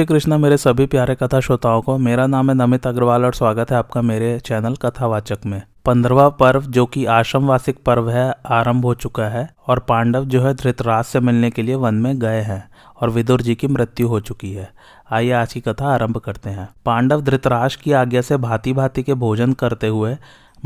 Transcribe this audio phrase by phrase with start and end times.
[0.00, 3.70] श्री कृष्णा मेरे सभी प्यारे कथा श्रोताओं को। मेरा नाम है नमित अग्रवाल और स्वागत
[3.70, 8.84] है आपका मेरे चैनल कथावाचक में। पंद्रवा पर्व, जो कि आश्रम वार्षिक पर्व है, आरंभ
[8.84, 12.40] हो चुका है और पांडव जो है धृतराज से मिलने के लिए वन में गए
[12.40, 14.70] हैं और विदुर जी की मृत्यु हो चुकी है।
[15.10, 19.14] आइए आज की कथा आरंभ करते हैं। पांडव धृतराज की आज्ञा से भांति भांति के
[19.14, 20.16] भोजन करते हुए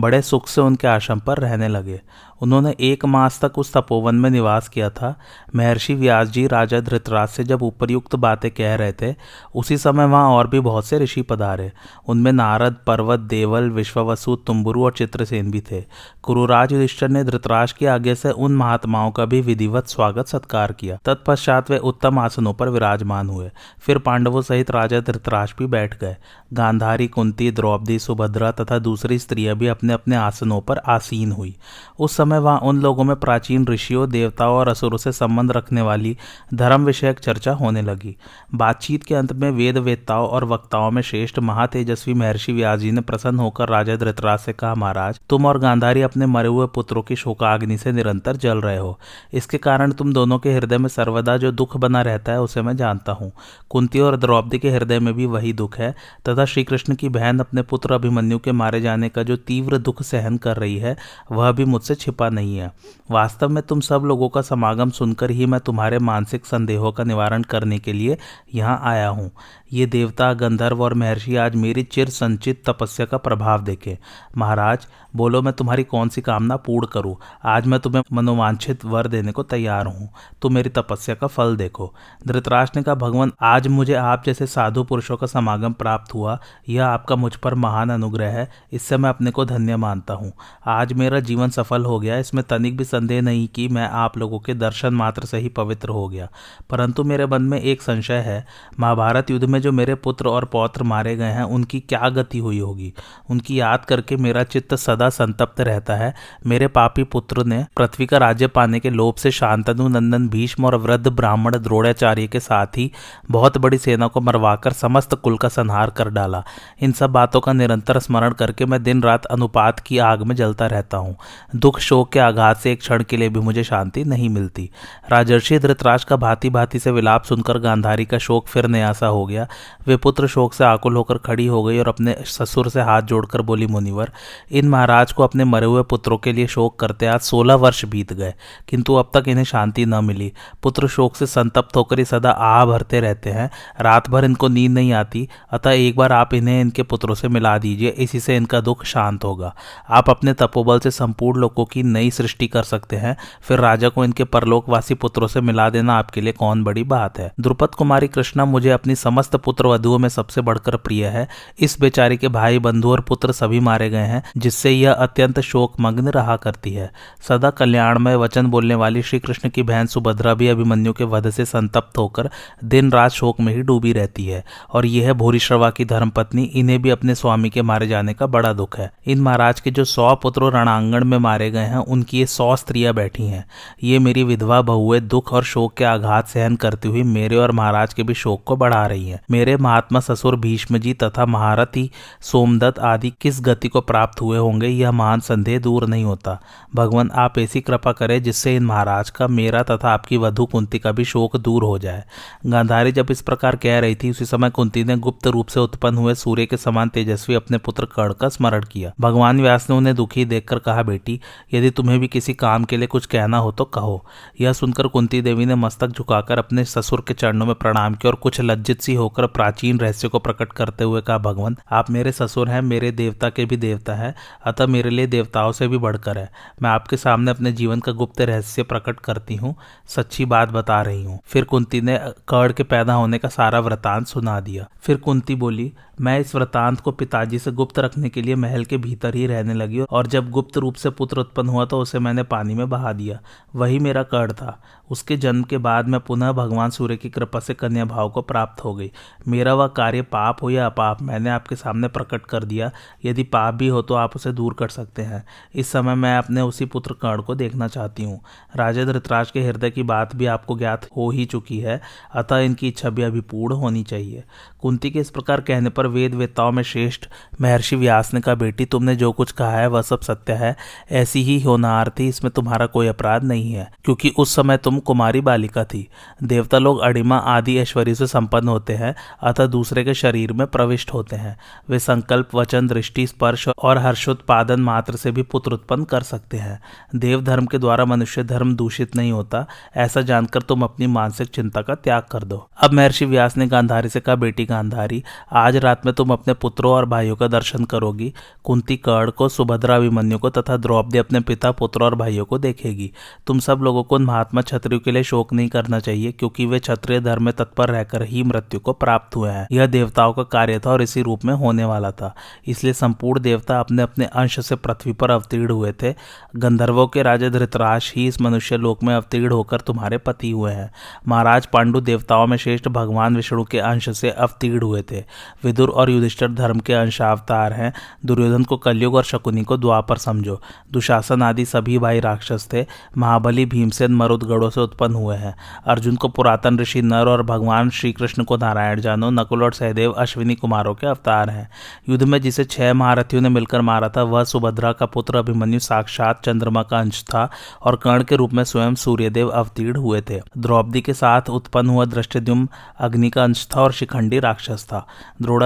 [0.01, 2.01] बड़े सुख से उनके आश्रम पर रहने लगे
[2.45, 5.15] उन्होंने एक मास तक उस तपोवन में निवास किया था।
[5.57, 9.15] महर्षि व्यास जी राजा धृतराज से जब उपरयुक्त बातें कह रहे थे,
[9.55, 11.73] उसी समय वहाँ और भी बहुत से ऋषि पधारे।
[12.09, 15.85] उनमें नारद, पर्वत, देवल, विश्ववसु, तुम्बुरु और चित्रसेन भी थे।
[16.23, 20.99] कुरुराज युधिष्ठर ने धृतराज की आगे से उन महात्माओं का भी विधिवत स्वागत सत्कार किया।
[21.05, 23.51] तत्पश्चात वे उत्तम आसनों पर विराजमान हुए।
[23.81, 26.17] फिर पांडवों सहित राजा धृतराज भी बैठ गए।
[26.53, 31.57] गांधारी, कुंती, द्रौपदी, सुभद्रा तथा दूसरी स्त्रियाँ भी अपने अपने आसनों पर आसीन हुई।
[31.99, 36.17] उस समय वहाँ उन लोगों में प्राचीन ऋषियों, देवताओं और असुरों से संबंध रखने वाली
[36.55, 38.17] धर्म विषयक चर्चा होने लगी।
[38.55, 43.01] बातचीत के अंत में वेद वेदताओं और वक्ताओं में श्रेष्ठ महातेजस्वी महर्षि व्यास जी ने
[43.01, 47.17] प्रसन्न होकर राजा धृतराज से कहा, महाराज, तुम और गांधारी अपने मरे हुए पुत्रों की
[47.17, 48.99] शोकाग्नि से निरंतर जल रहे हो।
[49.33, 52.77] इसके कारण तुम दोनों के हृदय में सर्वदा जो दुख बना रहता है, उसे मैं
[52.77, 53.33] जानता हूँ।
[53.71, 55.95] कुंती और द्रौपदी के हृदय में भी वही दुख है,
[56.29, 60.03] तथा श्री कृष्ण की बहन अपने पुत्र अभिमन्यु के मारे जाने का जो तीव्र दुख
[60.03, 60.97] सहन कर रही है,
[61.33, 62.73] वह भी मुझसे छिपा नहीं है।
[63.11, 67.43] वास्तव में तुम सब लोगों का समागम सुनकर ही मैं तुम्हारे मानसिक संदेहों का निवारण
[67.43, 68.19] करने के लिए
[68.55, 69.31] यहाँ आया हूँ।
[69.73, 73.99] ये देवता, गंधर्व और महर्षि आज मेरी चिर संचित तपस्या का प्रभाव देखे।
[74.37, 74.87] महाराज,
[75.17, 77.17] बोलो मैं तुम्हारी कौन सी कामना पूर्ण करूँ?
[77.45, 80.09] आज मैं तुम्हें मनोवांछित वर देने को तैयार हूँ।
[80.43, 81.95] तुम मेरी तपस्या का फल देखो।
[82.27, 86.39] धृतराज ने कहा, भगवान, आज मुझे आप जैसे साधु पुरुषों का समागम प्राप्त हुआ।
[86.69, 90.33] यह आपका मुझ पर महान अनुग्रह है। इससे मैं अपने को धन्य मानता हूँ।
[90.67, 94.39] आज मेरा जीवन सफल हो गया। इसमें तनिक भी संदेह नहीं कि मैं आप लोगों
[94.39, 96.29] के दर्शन मात्र से ही पवित्र हो गया।
[96.71, 98.45] परंतु मेरे मन में एक संशय है,
[98.81, 102.59] महाभारत युद्ध में जो मेरे पुत्र और पौत्र मारे गए हैं, उनकी क्या गति हुई
[102.59, 102.93] होगी?
[103.31, 106.15] उनकी याद करके मेरा चित्त सदा संतप्त रहता है।
[106.47, 110.75] मेरे पापी पुत्र ने पृथ्वी का राज्य पाने के लोभ से शांतनु, नंदन, भीष्म और
[110.75, 112.93] वृद्ध ब्राह्मण द्रोणाचार्य के साथ ही
[113.31, 116.45] बहुत बड़ी सेना को मरवाकर समस्त कुल का संहार कर डाला।
[116.81, 120.67] इन सब बातों का निरंतर स्मरण करके मैं दिन रात अनुपात की आग में जलता
[120.67, 121.17] रहता हूँ।
[121.57, 124.69] दुख शोक के आघात से एक क्षण के लिए भी मुझे शांति नहीं मिलती।
[125.11, 129.47] राजर्षि धृतराज का भांति भांति से विलाप सुनकर गांधारी का शोक फिर नयासा हो गया।
[129.87, 133.43] वे पुत्र शोक से आकुल होकर खड़ी हो गई और अपने ससुर से हाथ जोड़कर
[133.43, 134.11] बोली, मुनिवर,
[134.51, 138.13] इन महाराज को अपने मरे हुए पुत्रों के लिए शोक करते आज सोलह वर्ष बीत
[138.13, 138.33] गए,
[138.69, 142.65] किंतु अब तक इन्हें शांति न मिली। पुत्र शोक से संतप्त होकर ही सदा आह
[142.65, 143.51] भरते रहते हैं।
[143.81, 147.57] रात भर इनको नींद नहीं आती। अतः एक बार आप इन्हें इनके पुत्रों से मिला
[147.59, 149.55] दीजिए। इसी से इनका दुख शांत होगा।
[149.91, 154.05] आप अपने तपोबल से संपूर्ण लोगों की नई सृष्टि कर सकते हैं। फिर राजा को
[154.05, 158.45] इनके परलोकवासी पुत्रों से मिला देना आपके लिए कौन बड़ी बात है। द्रुपद कुमारी कृष्णा
[158.45, 161.29] मुझे अपनी समस्त पुत्र वधुओं में सबसे बढ़कर प्रिय है।
[161.61, 165.75] इस बेचारी के भाई, बंधु और पुत्र सभी मारे गए हैं, जिससे यह अत्यंत शोक
[165.81, 166.93] मग्न रहा करती है।
[167.29, 171.45] सदा कल्याणमय वचन बोलने वाली श्री कृष्ण की बहन सुभद्रा भी अभिमन्यु के वध से
[171.45, 172.31] संतप्त होकर
[172.65, 176.91] दिन रात शोक में ही डूबी रहती है। और यह भूरिश्रवा की धर्मपत्नी इन्हें भी
[176.91, 180.43] अपने स्वामी के मारे जाने का बड़ा दुख है। इन महाराज के जो सौ पुत्र
[180.43, 183.45] रणांगण में मारे गए हैं उनकी ये सौ स्त्रियाँ बैठी हैं।
[183.83, 187.95] ये मेरी विधवा बहुए दुख और शोक के आघात सहन करती हुई मेरे और महाराज
[187.95, 191.91] के भी शोक को बढ़ा रही हैं। मेरे महात्मा ससुर भीष्म जी तथा महारथी
[192.21, 196.41] सोमदत्त आदि किस गति को प्राप्त हुए होंगे, यह महान संदेह दूर नहीं होता।
[196.75, 200.93] भगवान, आप ऐसी कृपा करें जिससे इन महाराज का, मेरा तथा आपकी वधु कुंती का
[200.93, 202.05] भी शोक दूर हो जाए।
[202.47, 205.99] गांधारी जब इस प्रकार कह रही थी, उसी समय कुंती ने गुप्त रूप से उत्पन्न
[205.99, 209.95] हुए सूर्य के समान तेजस्वी अपने पुत्र कर्ण का स्मरण किया। भगवान व्यास ने उन्हें
[209.97, 211.21] दुखी देखकर कहा, बेटी,
[211.55, 214.05] यदि तुम्हें भी किसी काम के लिए कुछ कहना हो तो कहो।
[214.41, 218.17] यह सुनकर कुंती देवी ने मस्तक झुकाकर अपने ससुर के चरणों में प्रणाम किया और
[218.17, 222.49] कुछ लज्जित सी होकर प्राचीन रहस्य को प्रकट करते हुए कहा, भगवान, आप मेरे ससुर
[222.49, 224.15] हैं, मेरे देवता के भी देवता है,
[224.45, 226.31] अतः मेरे लिए देवताओं से भी बढ़कर है।
[226.63, 229.55] मैं आपके सामने अपने जीवन का गुप्त रहस्य प्रकट करती हूँ,
[229.87, 234.07] सच्ची बात बता रही हूँ। फिर कुंती ने कर्ण के पैदा होने का सारा वृतांत
[234.07, 238.35] सुना दिया। फिर कुंती बोली मैं इस वृतांत को पिताजी से गुप्त रखने के लिए
[238.35, 241.79] महल के भीतर ही रहने लगी और जब गुप्त रूप से पुत्र उत्पन्न हुआ तो
[241.81, 243.19] उसे मैंने पानी में बहा दिया।
[243.57, 244.61] वही मेरा कर्ण था।
[244.91, 248.65] उसके जन्म के बाद मैं पुनः भगवान सूर्य की कृपा से कन्या भाव को प्राप्त
[248.65, 248.91] हो गई।
[249.29, 252.71] मेरा वह कार्य पाप हो या अपाप, मैंने आपके सामने प्रकट कर दिया।
[253.05, 255.25] यदि पाप भी हो तो आप उसे दूर कर सकते हैं।
[255.55, 258.21] इस समय मैं अपने उसी पुत्र कर्ण को देखना चाहती हूँ।
[258.57, 261.81] राजा धृतराज के हृदय की बात भी आपको ज्ञात हो ही चुकी है,
[262.15, 264.25] अतः इनकी इच्छा भी अभी पूर्ण होनी चाहिए।
[264.61, 267.07] कुंती के इस प्रकार कहने पर वेद वेताओं में श्रेष्ठ
[267.41, 270.57] महर्षि व्यास ने कहा, बेटी, तुमने जो कुछ कहा है, वह सब सत्य है।
[270.93, 275.21] ऐसी ही होनार थी, इसमें तुम्हारा कोई अपराध नहीं है, क्योंकि उस समय तुम कुमारी
[275.21, 275.89] बालिका थी।
[276.23, 280.93] देवता लोग अड़िमा आदि ऐश्वर्य से संपन्न होते हैं, अतः दूसरे के शरीर में प्रविष्ट
[280.93, 281.39] होते हैं।
[281.69, 286.61] वे संकल्प, वचन, दृष्टि, स्पर्श और हर्षोत्पादन मात्र से भी पुत्र उत्पन्न कर सकते हैं।
[286.95, 289.47] देव धर्म के द्वारा मनुष्य धर्म दूषित नहीं होता।
[289.77, 293.89] ऐसा जानकर तुम अपनी मानसिक चिंता का त्याग कर दो। अब महर्षि व्यास ने गांधारी
[293.89, 298.13] से कहा, बेटी गांधारी, आज रात में तुम अपने पुत्रों और भाइयों का दर्शन करोगी।
[298.45, 302.93] कुंती कर्ण को सुभद्रा अभिमन्यु को तथा द्रौपदी अपने पिता, पुत्र और भाइयों को देखेगी।
[303.27, 307.01] तुम सब लोगों को महात्मा क्षत्रियो के लिए शोक नहीं करना चाहिए, क्योंकि वे क्षत्रिय
[307.01, 310.71] धर्म में तत्पर रहकर ही मृत्यु को प्राप्त हुए हैं। यह देवताओं का कार्य था
[310.71, 312.15] और इसी रूप में होने वाला था।
[312.47, 315.95] इसलिए संपूर्ण देवता अपने अपने अंश से पृथ्वी पर अवतीर्ण हुए थे।
[316.37, 320.71] गंधर्वों के राजा धृतराज ही इस मनुष्य लोक में अवतीर्ण होकर तुम्हारे पति हुए हैं।
[321.09, 325.05] महाराज पांडु देवताओं में श्रेष्ठ भगवान विष्णु के अंश से अवतीर्ण हुए थे।
[325.45, 327.73] विदुर और युधिष्ठर धर्म के अंशावतार हैं।
[328.07, 330.41] दुर्योधन को कलयुग और शकुनी को द्वापर समझो।
[330.73, 332.67] दुशासन आदि सभी भाई राक्षस थे।
[332.99, 337.93] महाबली भीमसेन मरुदगढ़ों से उत्पन्न हुए हैं। अर्जुन को पुरातन ऋषि नर और भगवान श्री
[337.93, 341.51] कृष्ण को नारायण जानो। नकुल और सहदेव अश्विनी कुमारों के अवतार हैं।
[341.89, 346.25] युद्ध में जिसे छह महारथियों ने मिलकर मारा था, वह सुभद्रा का पुत्र अभिमन्यु, साक्षात
[346.25, 347.31] चंद्रमा का अंश था
[347.63, 351.85] और कर्ण के रूप में स्वयं सूर्यदेव अवतीर्ण हुए थे। द्रौपदी के साथ उत्पन्न हुआ
[351.85, 354.87] दृष्टिद्युम अग्नि का अंश था और शिखंडी राक्षस था।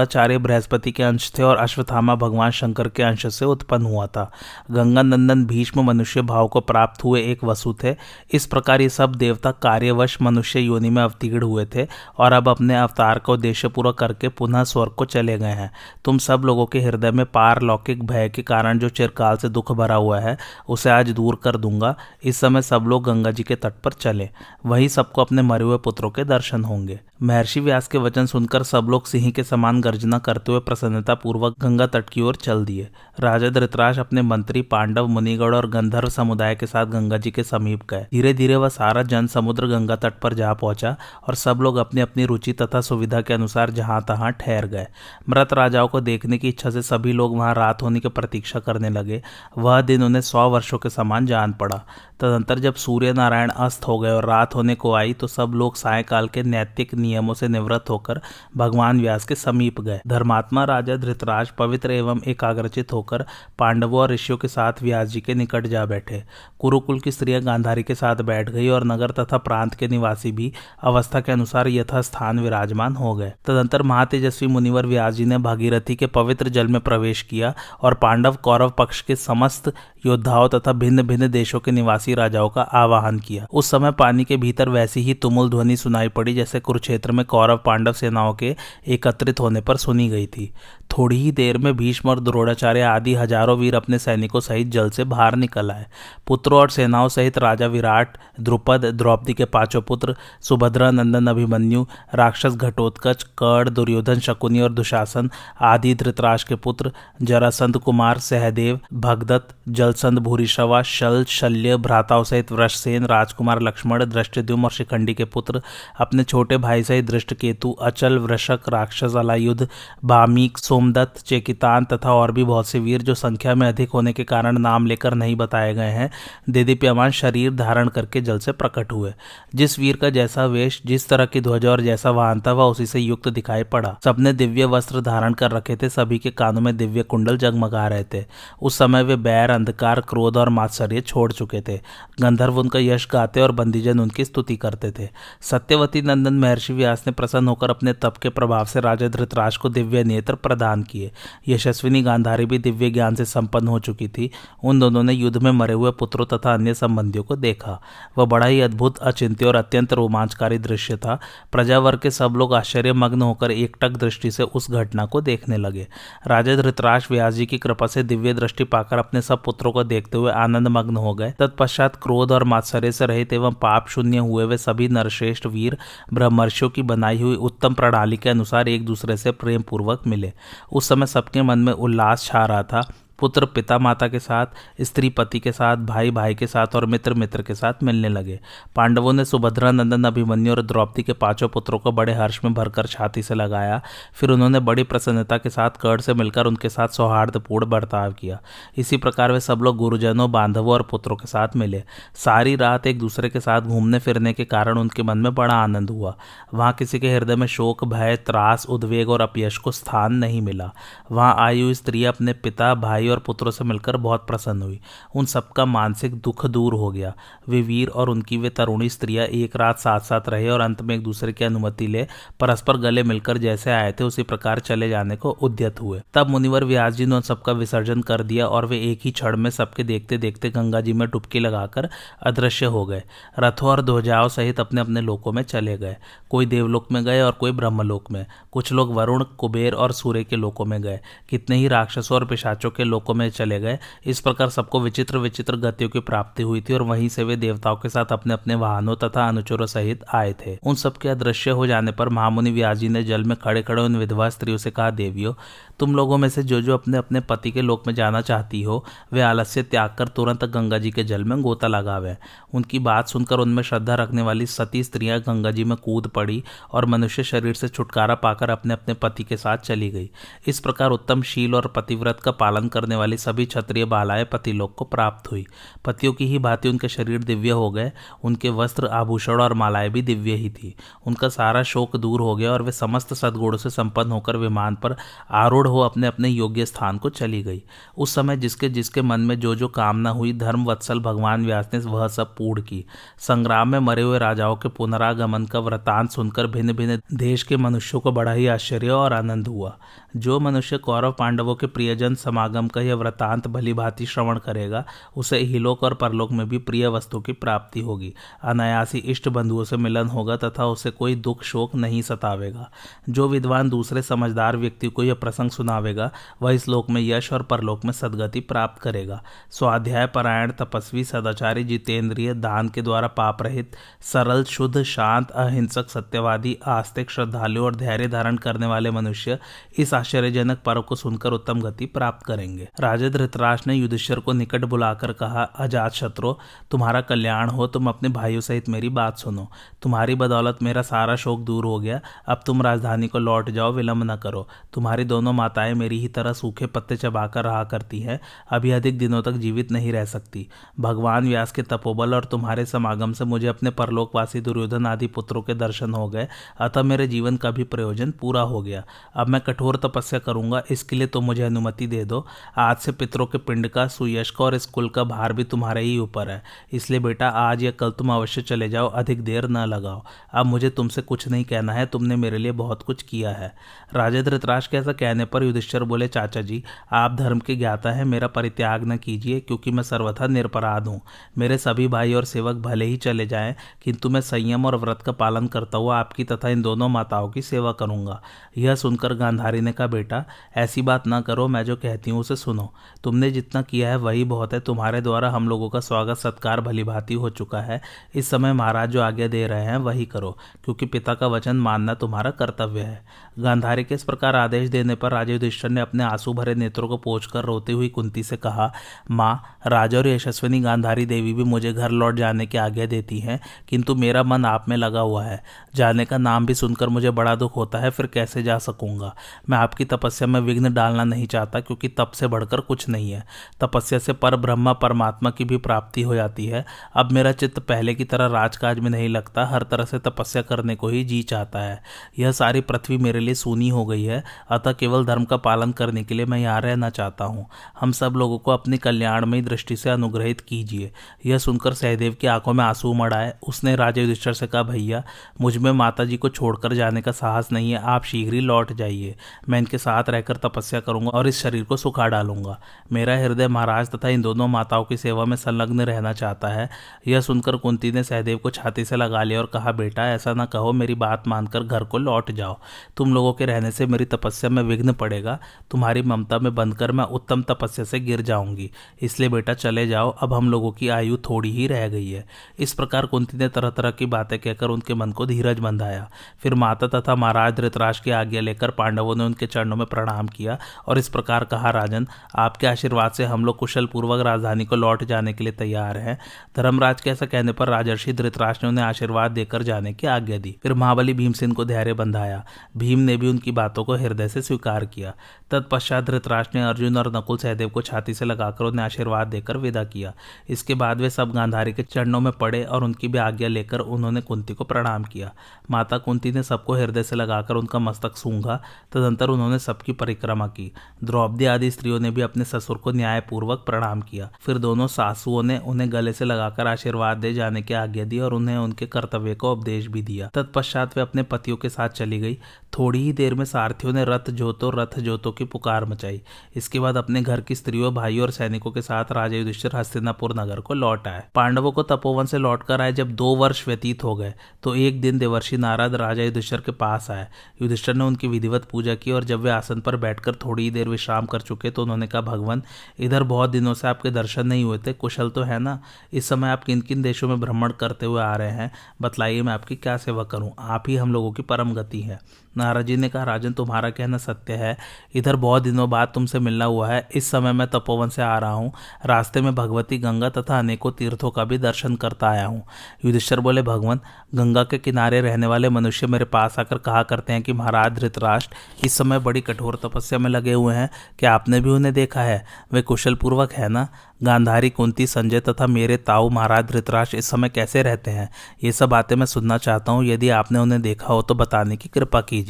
[0.09, 4.23] द्रोणाचार्य बृहस्पति के अंश थे और अश्वत्थामा भगवान शंकर के अंश से उत्पन्न हुआ था।
[4.71, 7.95] गंगा नंदन भीष्म मनुष्य भाव को प्राप्त हुए एक वसु थे।
[8.31, 12.77] इस प्रकार ये सब देवता कार्यवश मनुष्य योनि में अवतीर्ण हुए थे और अब अपने
[12.77, 15.71] अवतार का उद्देश्य पूरा करके पुनः स्वर्ग को चले गए हैं।
[16.05, 19.95] तुम सब लोगों के हृदय में पारलौकिक भय के कारण जो चिरकाल से दुख भरा
[19.95, 20.37] हुआ है,
[20.69, 24.29] उसे आज दूर कर दूँगा। इस समय सब लोग गंगा जी के तट पर चले।
[24.65, 28.87] वहीं सबको अपने मरे हुए पुत्रों के दर्शन होंगे। महर्षि व्यास के वचन सुनकर सब
[28.89, 32.87] लोग सिंह के समान गर्जना करते हुए प्रसन्नता पूर्वक गंगा तट की ओर चल दिए।
[33.19, 37.81] राजा धृतराज अपने मंत्री, पांडव मुनिगढ़ और गंधर्व समुदाय के साथ गंगा जी के समीप
[37.89, 40.95] गए। धीरे धीरे वह सारा जन समुद्र गंगा तट पर जा पहुँचा
[41.27, 44.87] और सब लोग अपनी अपनी रुचि तथा सुविधा के अनुसार जहाँ तहां ठहर गए।
[45.29, 48.89] मृत राजाओं को देखने की इच्छा से सभी लोग वहाँ रात होने की प्रतीक्षा करने
[48.89, 49.21] लगे।
[49.57, 51.85] वह दिन उन्हें सौ वर्षों के समान जान पड़ा।
[52.19, 55.75] तदंतर जब सूर्य नारायण अस्त हो गए और रात होने को आई तो सब लोग
[55.75, 58.19] सायकाल के नैतिक नियमों से निवृत्त होकर
[58.57, 63.25] भगवान व्यास के समीप गए। धर्मात्मा राजा धृतराज पवित्र एवं एकाग्रचित होकर
[63.59, 66.23] पांडवों और ऋषियों के साथ व्यास जी के निकट जा बैठे।
[66.59, 70.51] कुरुकुल की स्त्रियाँ गांधारी के साथ बैठ गई और नगर तथा प्रांत के निवासी भी
[70.83, 76.07] अवस्था के अनुसार यथास्थान विराजमान हो गए। तदंतर महातेजस्वी मुनिवर व्यास जी ने भागीरथी के
[76.09, 79.73] पवित्र जल में प्रवेश किया और पांडव कौरव पक्ष के समस्त
[80.05, 84.37] योद्धाओं तथा भिन्न भिन्न देशों के निवासी राजाओं का आवाहन किया। उस समय पानी के
[84.37, 88.55] भीतर वैसी ही तुमुल ध्वनि सुनाई पड़ी, जैसे कुरुक्षेत्र में कौरव पांडव सेनाओं के
[88.87, 90.51] एकत्रित होने पर सुनी गई थी।
[90.99, 95.03] थोड़ी ही देर में भीष्म और द्रोणाचार्य आदि हज़ारों वीर अपने सैनिकों सहित जल से
[95.03, 95.85] बाहर निकल आए।
[96.27, 102.55] पुत्रों और सेनाओं सहित राजा विराट, द्रुपद, द्रौपदी के पाँचों पुत्र, सुभद्रा, नंदन, अभिमन्यु, राक्षस
[102.55, 105.29] घटोत्कच, कर्ण, दुर्योधन, शकुनी और दुशासन
[105.61, 106.91] आदि धृतराज के पुत्र,
[107.21, 114.71] जरासंध कुमार, सहदेव, भगदत्त, जलसंध भूरिशवा, शल, शल्य, भ्राताओं सहित वृषसेन, राजकुमार, लक्ष्मण, दृष्टिद्युम और
[114.71, 115.61] शिखंडी के पुत्र,
[115.99, 119.67] अपने छोटे भाई सहित दृष्ट केतु अचल, वृषक, राक्षस अलायुद्ध
[120.05, 120.57] बामीक
[120.89, 124.57] सोमदत्त चेकितान तथा और भी बहुत से वीर जो संख्या में अधिक होने के कारण
[124.57, 126.09] नाम लेकर नहीं बताए गए हैं,
[126.49, 129.13] देदीप्यमान शरीर धारण करके जल से प्रकट हुए।
[129.55, 132.85] जिस वीर का जैसा वेश, जिस तरह की ध्वजा और जैसा वाहन था, वह उसी
[132.85, 136.77] से युक्त दिखाई पड़ा। सबने दिव्य वस्त्र धारण कर रखे थे, सभी के कानों में
[136.77, 138.25] दिव्य कुंडल जगमगा रहे थे।
[138.61, 141.77] उस समय वे बैर, अंधकार, क्रोध और मात्सर्य छोड़ चुके थे।
[142.21, 145.09] गंधर्व उनका यश गाते और बंदीजन उनकी स्तुति करते थे।
[145.41, 149.69] सत्यवती नंदन महर्षि व्यास ने प्रसन्न होकर अपने तप के प्रभाव से राजा धृतराज को
[149.69, 151.11] दिव्य नेत्र प्रदान किए।
[151.47, 154.31] यशस्विनी गांधारी भी दिव्य ज्ञान से संपन्न हो चुकी थी।
[154.63, 157.81] उन दोनों ने युद्ध में मरे हुए पुत्रों तथा अन्य संबंधियों को देखा।
[158.17, 161.19] वह बड़ा ही अद्भुत, अचिंत्य और अत्यंत रोमांचकारी दृश्य था।
[161.51, 165.87] प्रजावर्ग के सब लोग आश्चर्यमग्न होकर एकटक दृष्टि से उस घटना को देखने लगे।
[166.27, 170.17] राजा धृतराज व्यास जी की कृपा से दिव्य दृष्टि पाकर अपने सब पुत्रों को देखते
[170.17, 174.45] हुए आनंद मग्न हो गए। तत्पश्चात क्रोध और मात्सर्य से रहित एवं पाप शून्य हुए
[174.45, 175.77] वे सभी नरश्रेष्ठ वीर
[176.13, 180.33] ब्रह्मर्षियों की बनाई हुई उत्तम प्रणाली के अनुसार एक दूसरे से प्रेम पूर्वक मिले।
[180.71, 184.45] उस समय सबके मन में उल्लास छा रहा था। पुत्र पिता माता के साथ,
[184.81, 188.39] स्त्री पति के साथ, भाई भाई के साथ और मित्र मित्र के साथ मिलने लगे।
[188.75, 192.85] पांडवों ने सुभद्रा नंदन अभिमन्यु और द्रौपदी के पाँचों पुत्रों को बड़े हर्ष में भरकर
[192.85, 193.81] छाती से लगाया।
[194.13, 198.39] फिर उन्होंने बड़ी प्रसन्नता के साथ कर्ण से मिलकर उनके साथ सौहार्दपूर्ण बर्ताव किया।
[198.77, 201.83] इसी प्रकार वे सब लोग गुरुजनों, बांधवों और पुत्रों के साथ मिले।
[202.15, 205.89] सारी रात एक दूसरे के साथ घूमने फिरने के कारण उनके मन में बड़ा आनंद
[205.89, 206.15] हुआ।
[206.53, 210.73] वहाँ किसी के हृदय में शोक, भय, त्रास, उद्वेग और अपयश को स्थान नहीं मिला।
[211.11, 214.79] वहाँ हुई स्त्री अपने पिता, भाई और पुत्रों से मिलकर बहुत प्रसन्न हुई।
[215.15, 217.13] उन सबका मानसिक दुख दूर हो गया।
[217.49, 220.95] वे वीर और उनकी वे तरुणी स्त्रियाँ एक रात साथ साथ रहे और अंत में
[220.95, 222.07] एक दूसरे की अनुमति ले
[222.39, 226.63] परस्पर गले मिलकर जैसे आए थे, उसी प्रकार चले जाने को उद्यत हुए। तब मुनिवर
[226.63, 229.83] व्यास जी ने उन सबका विसर्जन कर दिया और वे एक ही क्षण में सबके
[229.83, 231.89] देखते देखते गंगा जी में डुबकी लगाकर
[232.23, 233.03] अदृश्य हो गए।
[233.39, 235.97] रथों और ध्वजाओं सहित अपने अपने लोकों में चले गए।
[236.29, 240.35] कोई देवलोक में गए और कोई ब्रह्मलोक में। कुछ लोग वरुण, कुबेर और सूर्य के
[240.35, 240.99] लोकों में गए।
[241.29, 245.55] कितने ही राक्षसों और पिशाचों के लोकों में चले गए। इस प्रकार सबको विचित्र विचित्र
[245.55, 248.95] गतियों की प्राप्ति हुई थी और वहीं से वे देवताओं के साथ अपने अपने वाहनों
[248.95, 253.23] तथा अनुचरों सहित आए थे। उन सबके अदृश्य हो जाने पर महामुनि व्याजी ने जल
[253.23, 255.33] में खड़े खड़े उन विधवा स्त्रियों से कहा, देवियों,
[255.79, 258.85] तुम लोगों में से जो जो अपने अपने पति के लोक में जाना चाहती हो,
[259.13, 262.15] वे आलस्य त्याग कर तुरंत गंगा जी के जल में गोता लगावे।
[262.53, 266.85] उनकी बात सुनकर उनमें श्रद्धा रखने वाली सती स्त्रियाँ गंगा जी में कूद पड़ी और
[266.85, 270.09] मनुष्य शरीर से छुटकारा पाकर अपने अपने पति के साथ चली गई।
[270.47, 274.85] इस प्रकार उत्तम शील और पतिव्रत का पालन करने वाली सभी क्षत्रिय बालाएँ पतिलोक को
[274.85, 275.45] प्राप्त हुई।
[275.85, 277.91] पतियों की ही भांति उनके शरीर दिव्य हो गए।
[278.23, 280.75] उनके वस्त्र, आभूषण और मालाएँ भी दिव्य ही थी।
[281.07, 284.95] उनका सारा शोक दूर हो गया और वे समस्त सदगुणों से संपन्न होकर विमान पर
[285.31, 287.63] आरूढ़ हो अपने अपने योग्य स्थान को चली गई।
[287.97, 291.79] उस समय जिसके जिसके मन में जो जो कामना हुई धर्म वत्सल भगवान व्यास ने
[291.79, 292.85] वह सब पूर्ण की।
[293.19, 298.01] संग्राम में मरे हुए राजाओं के पुनरागमन का वृतांत सुनकर भिन्न भिन्न देश के मनुष्यों
[298.01, 299.77] को बड़ा ही आश्चर्य और आनंद हुआ।
[300.15, 304.85] जो मनुष्य कौरव पांडवों के प्रियजन, समागम का यह वृतांत भली भांति श्रवण करेगा,
[305.17, 308.13] उसे हिलोक और परलोक में भी प्रिय वस्तु की प्राप्ति होगी।
[308.43, 312.71] अनायासी इष्ट बंधुओं से मिलन होगा तथा उसे कोई दुख, शोक नहीं सतावेगा।
[313.09, 316.11] जो विद्वान दूसरे समझदार व्यक्ति को यह प्रसंग सुनावेगा,
[316.41, 321.63] वह इस लोक में यश और परलोक में सदगति प्राप्त करेगा। स्वाध्याय परायण तपस्वी सदाचारी
[321.63, 328.07] जितेंद्रिय दान के द्वारा पाप रहित सरल, शुद्ध, शांत, अहिंसक, सत्यवादी, आस्तिक, श्रद्धालु और धैर्य
[328.07, 329.39] धारण करने वाले मनुष्य
[329.77, 334.65] इस आश्चर्यजनक पर्व को सुनकर उत्तम गति प्राप्त करेंगे। राजा धृतराज ने युधिष्ठर को निकट
[334.65, 336.33] बुलाकर कहा, अजात शत्रु,
[336.71, 339.47] तुम्हारा कल्याण हो, तुम अपने भाइयों सहित मेरी बात सुनो।
[339.81, 344.03] तुम्हारी बदौलत मेरा सारा शोक दूर हो गया। अब तुम राजधानी को लौट जाओ, विलंब
[344.03, 348.19] न करो। तुम्हारी दोनों माताएँ मेरी ही तरह सूखे पत्ते चबाकर रहा करती हैं।
[348.51, 350.47] अभी अधिक दिनों तक जीवित नहीं रह सकती।
[350.79, 355.53] भगवान व्यास के तपोबल और तुम्हारे समागम से मुझे अपने परलोकवासी दुर्योधन आदि पुत्रों के
[355.53, 356.27] दर्शन हो गए।
[356.59, 358.83] अतः मेरे जीवन का भी प्रयोजन पूरा हो गया।
[359.15, 362.25] अब मैं कठोर तपस्या करूँगा, इसके लिए तो मुझे अनुमति दे दो।
[362.57, 365.81] आज से पितरों के पिंड का, सुयश का और इस कुल का भार भी तुम्हारे
[365.81, 366.41] ही ऊपर है।
[366.73, 370.03] इसलिए बेटा, आज या कल तुम अवश्य चले जाओ, अधिक देर न लगाओ।
[370.33, 373.53] अब मुझे तुमसे कुछ नहीं कहना है, तुमने मेरे लिए बहुत कुछ किया है।
[373.93, 378.05] राजा धृतराज के ऐसा कहने पर युधिष्ठर बोले, चाचा जी, आप धर्म के ज्ञाता हैं,
[378.05, 381.01] मेरा परित्याग न कीजिए, क्योंकि मैं सर्वथा निरपराध हूँ।
[381.37, 385.11] मेरे सभी भाई और सेवक भले ही चले जाएँ, किंतु मैं संयम और व्रत का
[385.11, 388.21] पालन करता हुआ आपकी तथा इन दोनों माताओं की सेवा करूँगा।
[388.57, 390.25] यह सुनकर गांधारी ने कहा बेटा,
[390.57, 394.23] ऐसी बात ना करो, मैं जो कहती हूँ उसे सुनो। तुमने जितना किया है, वही
[394.23, 397.81] बहुत है। तुम्हारे द्वारा हम लोगों का स्वागत, सत्कार भली भांति हो चुका है।
[398.15, 401.93] इस समय महाराज जो आज्ञा दे रहे हैं, वही करो, क्योंकि पिता का वचन मानना
[401.93, 403.05] तुम्हारा कर्तव्य है।
[403.39, 406.97] गांधारी के इस प्रकार आदेश देने पर राजा युधिष्ठर ने अपने आँसू भरे नेत्रों को
[406.97, 408.73] पोछकर रोते हुई कुंती से कहा,
[409.11, 413.39] माँ, राजा और यशस्विनी गांधारी देवी भी मुझे घर लौट जाने की आज्ञा देती हैं,
[413.69, 415.43] किंतु मेरा मन आप में लगा हुआ है।
[415.75, 419.15] जाने का नाम भी सुनकर मुझे बड़ा दुख होता है, फिर कैसे जा सकूँगा?
[419.49, 423.23] मैं आपकी तपस्या में विघ्न डालना नहीं चाहता, क्योंकि तप से बढ़कर कुछ नहीं है।
[423.61, 427.95] तपस्या से पर ब्रह्मा, परमात्मा की भी प्राप्ति हो जाती है। अब मेरा चित्त पहले
[427.95, 431.59] की तरह राजकाज में नहीं लगता, हर तरह से तपस्या करने को ही जी चाहता
[431.59, 431.81] है।
[432.19, 436.03] यह सारी पृथ्वी मेरे लिए सूनी हो गई है, अतः केवल धर्म का पालन करने
[436.03, 437.45] के लिए मैं यहाँ रहना चाहता हूँ।
[437.79, 440.91] हम सब लोगों को अपनी कल्याणमयी दृष्टि से अनुग्रहित कीजिए।
[441.25, 445.03] यह सुनकर सहदेव की आँखों में आँसू मड़ाए उसने राजा से कहा, भैया,
[445.41, 449.15] मुझमें माता जी को छोड़कर जाने का साहस नहीं है, आप शीघ्र ही लौट जाइए।
[449.49, 452.59] मैं इनके साथ रहकर तपस्या करूँगा और इस शरीर को सुखा डालूँगा।
[452.91, 456.69] मेरा हृदय महाराज तथा इन दोनों माताओं की सेवा में संलग्न रहना चाहता है।
[457.07, 460.45] यह सुनकर कुंती ने सहदेव को छाती से लगा लिया और कहा, बेटा, ऐसा ना
[460.45, 462.57] कहो, मेरी बात मानकर घर को लौट जाओ।
[462.97, 465.39] तुम लोगों के रहने से मेरी तपस्या में विघ्न पड़ेगा।
[465.71, 468.69] तुम्हारी ममता में बंधकर मैं उत्तम तपस्या से गिर जाऊँगी।
[469.01, 472.25] इसलिए बेटा, चले जाओ। अब हम लोगों की आयु थोड़ी ही रह गई है
[472.59, 476.53] इस प्रकार कुंती ने तरह तरह की बातें कहकर उनके मन को धीरज बंधाया। फिर
[476.53, 480.97] माता तथा महाराज धृतराज की आज्ञा लेकर पांडवों ने उनके चरणों में प्रणाम किया और
[480.97, 485.33] इस प्रकार कहा, राजन, आपके आशीर्वाद से हम लोग कुशल पूर्वक राजधानी को लौट जाने
[485.33, 486.17] के लिए तैयार हैं।
[486.57, 490.55] धर्मराज के ऐसा कहने पर राजर्षि धृतराज ने उन्हें आशीर्वाद देकर जाने की आज्ञा दी।
[490.63, 492.43] फिर महाबली भीमसेन को धैर्य बंधाया।
[492.77, 495.13] भीम ने भी उनकी बातों को हृदय से स्वीकार किया।
[495.51, 499.83] तत्पश्चात धृतराज ने अर्जुन और नकुल सहदेव को छाती से लगाकर उन्हें आशीर्वाद देकर विदा
[499.83, 500.13] किया।
[500.49, 504.21] इसके बाद वे सब गांधारी के चरणों में पड़े और उनकी भी आज्ञा लेकर उन्होंने
[504.21, 505.31] कुंती को प्रणाम किया।
[505.71, 508.55] माता कुंती ने सबको हृदय से लगाकर उनका मस्तक सूंघा।
[508.91, 510.71] तदंतर उन्होंने सबकी परिक्रमा की।
[511.03, 515.57] द्रौपदी आदि स्त्रियों ने भी अपने ससुर को न्यायपूर्वक प्रणाम किया। फिर दोनों सासुओं ने
[515.59, 519.51] उन्हें गले से लगाकर आशीर्वाद दे जाने की आज्ञा दी और उन्हें उनके कर्तव्य को
[519.53, 522.37] उपदेश भी दिया। तत्पश्चात वे अपने पतियों के साथ चली गई।
[522.79, 526.21] थोड़ी ही देर में सारथियों ने रथ जोतो रथ जोतो की पुकार मचाई।
[526.55, 530.59] इसके बाद अपने घर की स्त्रियों, भाइयों और सैनिकों के साथ राजा युधिष्ठिर हस्तिनापुर नगर
[530.59, 534.15] को लौट आए। पांडवों को तपोवन से लौट कर आए जब दो वर्ष व्यतीत हो
[534.15, 537.27] गए तो एक दिन देवर्षि नारद राजा युधिष्ठिर के पास आए।
[537.61, 541.25] युधिष्ठिर ने उनकी विधिवत पूजा की और जब वे आसन पर बैठकर थोड़ी देर विश्राम
[541.25, 542.63] कर चुके तो उन्होंने कहा, भगवान,
[542.99, 545.79] इधर बहुत दिनों से आपके दर्शन नहीं हुए थे, कुशल तो है ना?
[546.13, 548.71] इस समय आप किन किन देशों में भ्रमण करते हुए आ रहे हैं?
[549.01, 550.51] बतलाइए मैं आपकी क्या सेवा करूँ?
[550.59, 552.19] आप ही हम लोगों की परम गति है।
[552.59, 554.77] नारद जी ने कहा, राजन, तुम्हारा कहना सत्य है।
[555.15, 558.51] इधर बहुत दिनों बाद तुमसे मिलना हुआ है। इस समय मैं तपोवन से आ रहा
[558.51, 558.73] हूँ।
[559.05, 562.63] रास्ते में भगवती गंगा तथा अनेकों तीर्थों का भी दर्शन करता आया हूँ।
[563.05, 563.99] युधिष्ठर बोले, भगवान,
[564.35, 568.55] गंगा के किनारे रहने वाले मनुष्य मेरे पास आकर कहा करते हैं कि, महाराज धृतराष्ट्र,
[568.85, 570.89] इस समय बड़ी कठोर तपस्या में लगे हुए हैं।
[571.19, 572.45] क्या आपने भी उन्हें देखा है?
[572.73, 573.87] वे कुशलपूर्वक है ना?
[574.23, 578.29] गांधारी, कुंती, संजय तथा मेरे ताऊ महाराज धृतराष्ट्र इस समय कैसे रहते हैं?
[578.63, 581.89] ये सब बातें मैं सुनना चाहता हूँ। यदि आपने उन्हें देखा हो तो बताने की
[581.89, 582.48] कृपा कीजिए।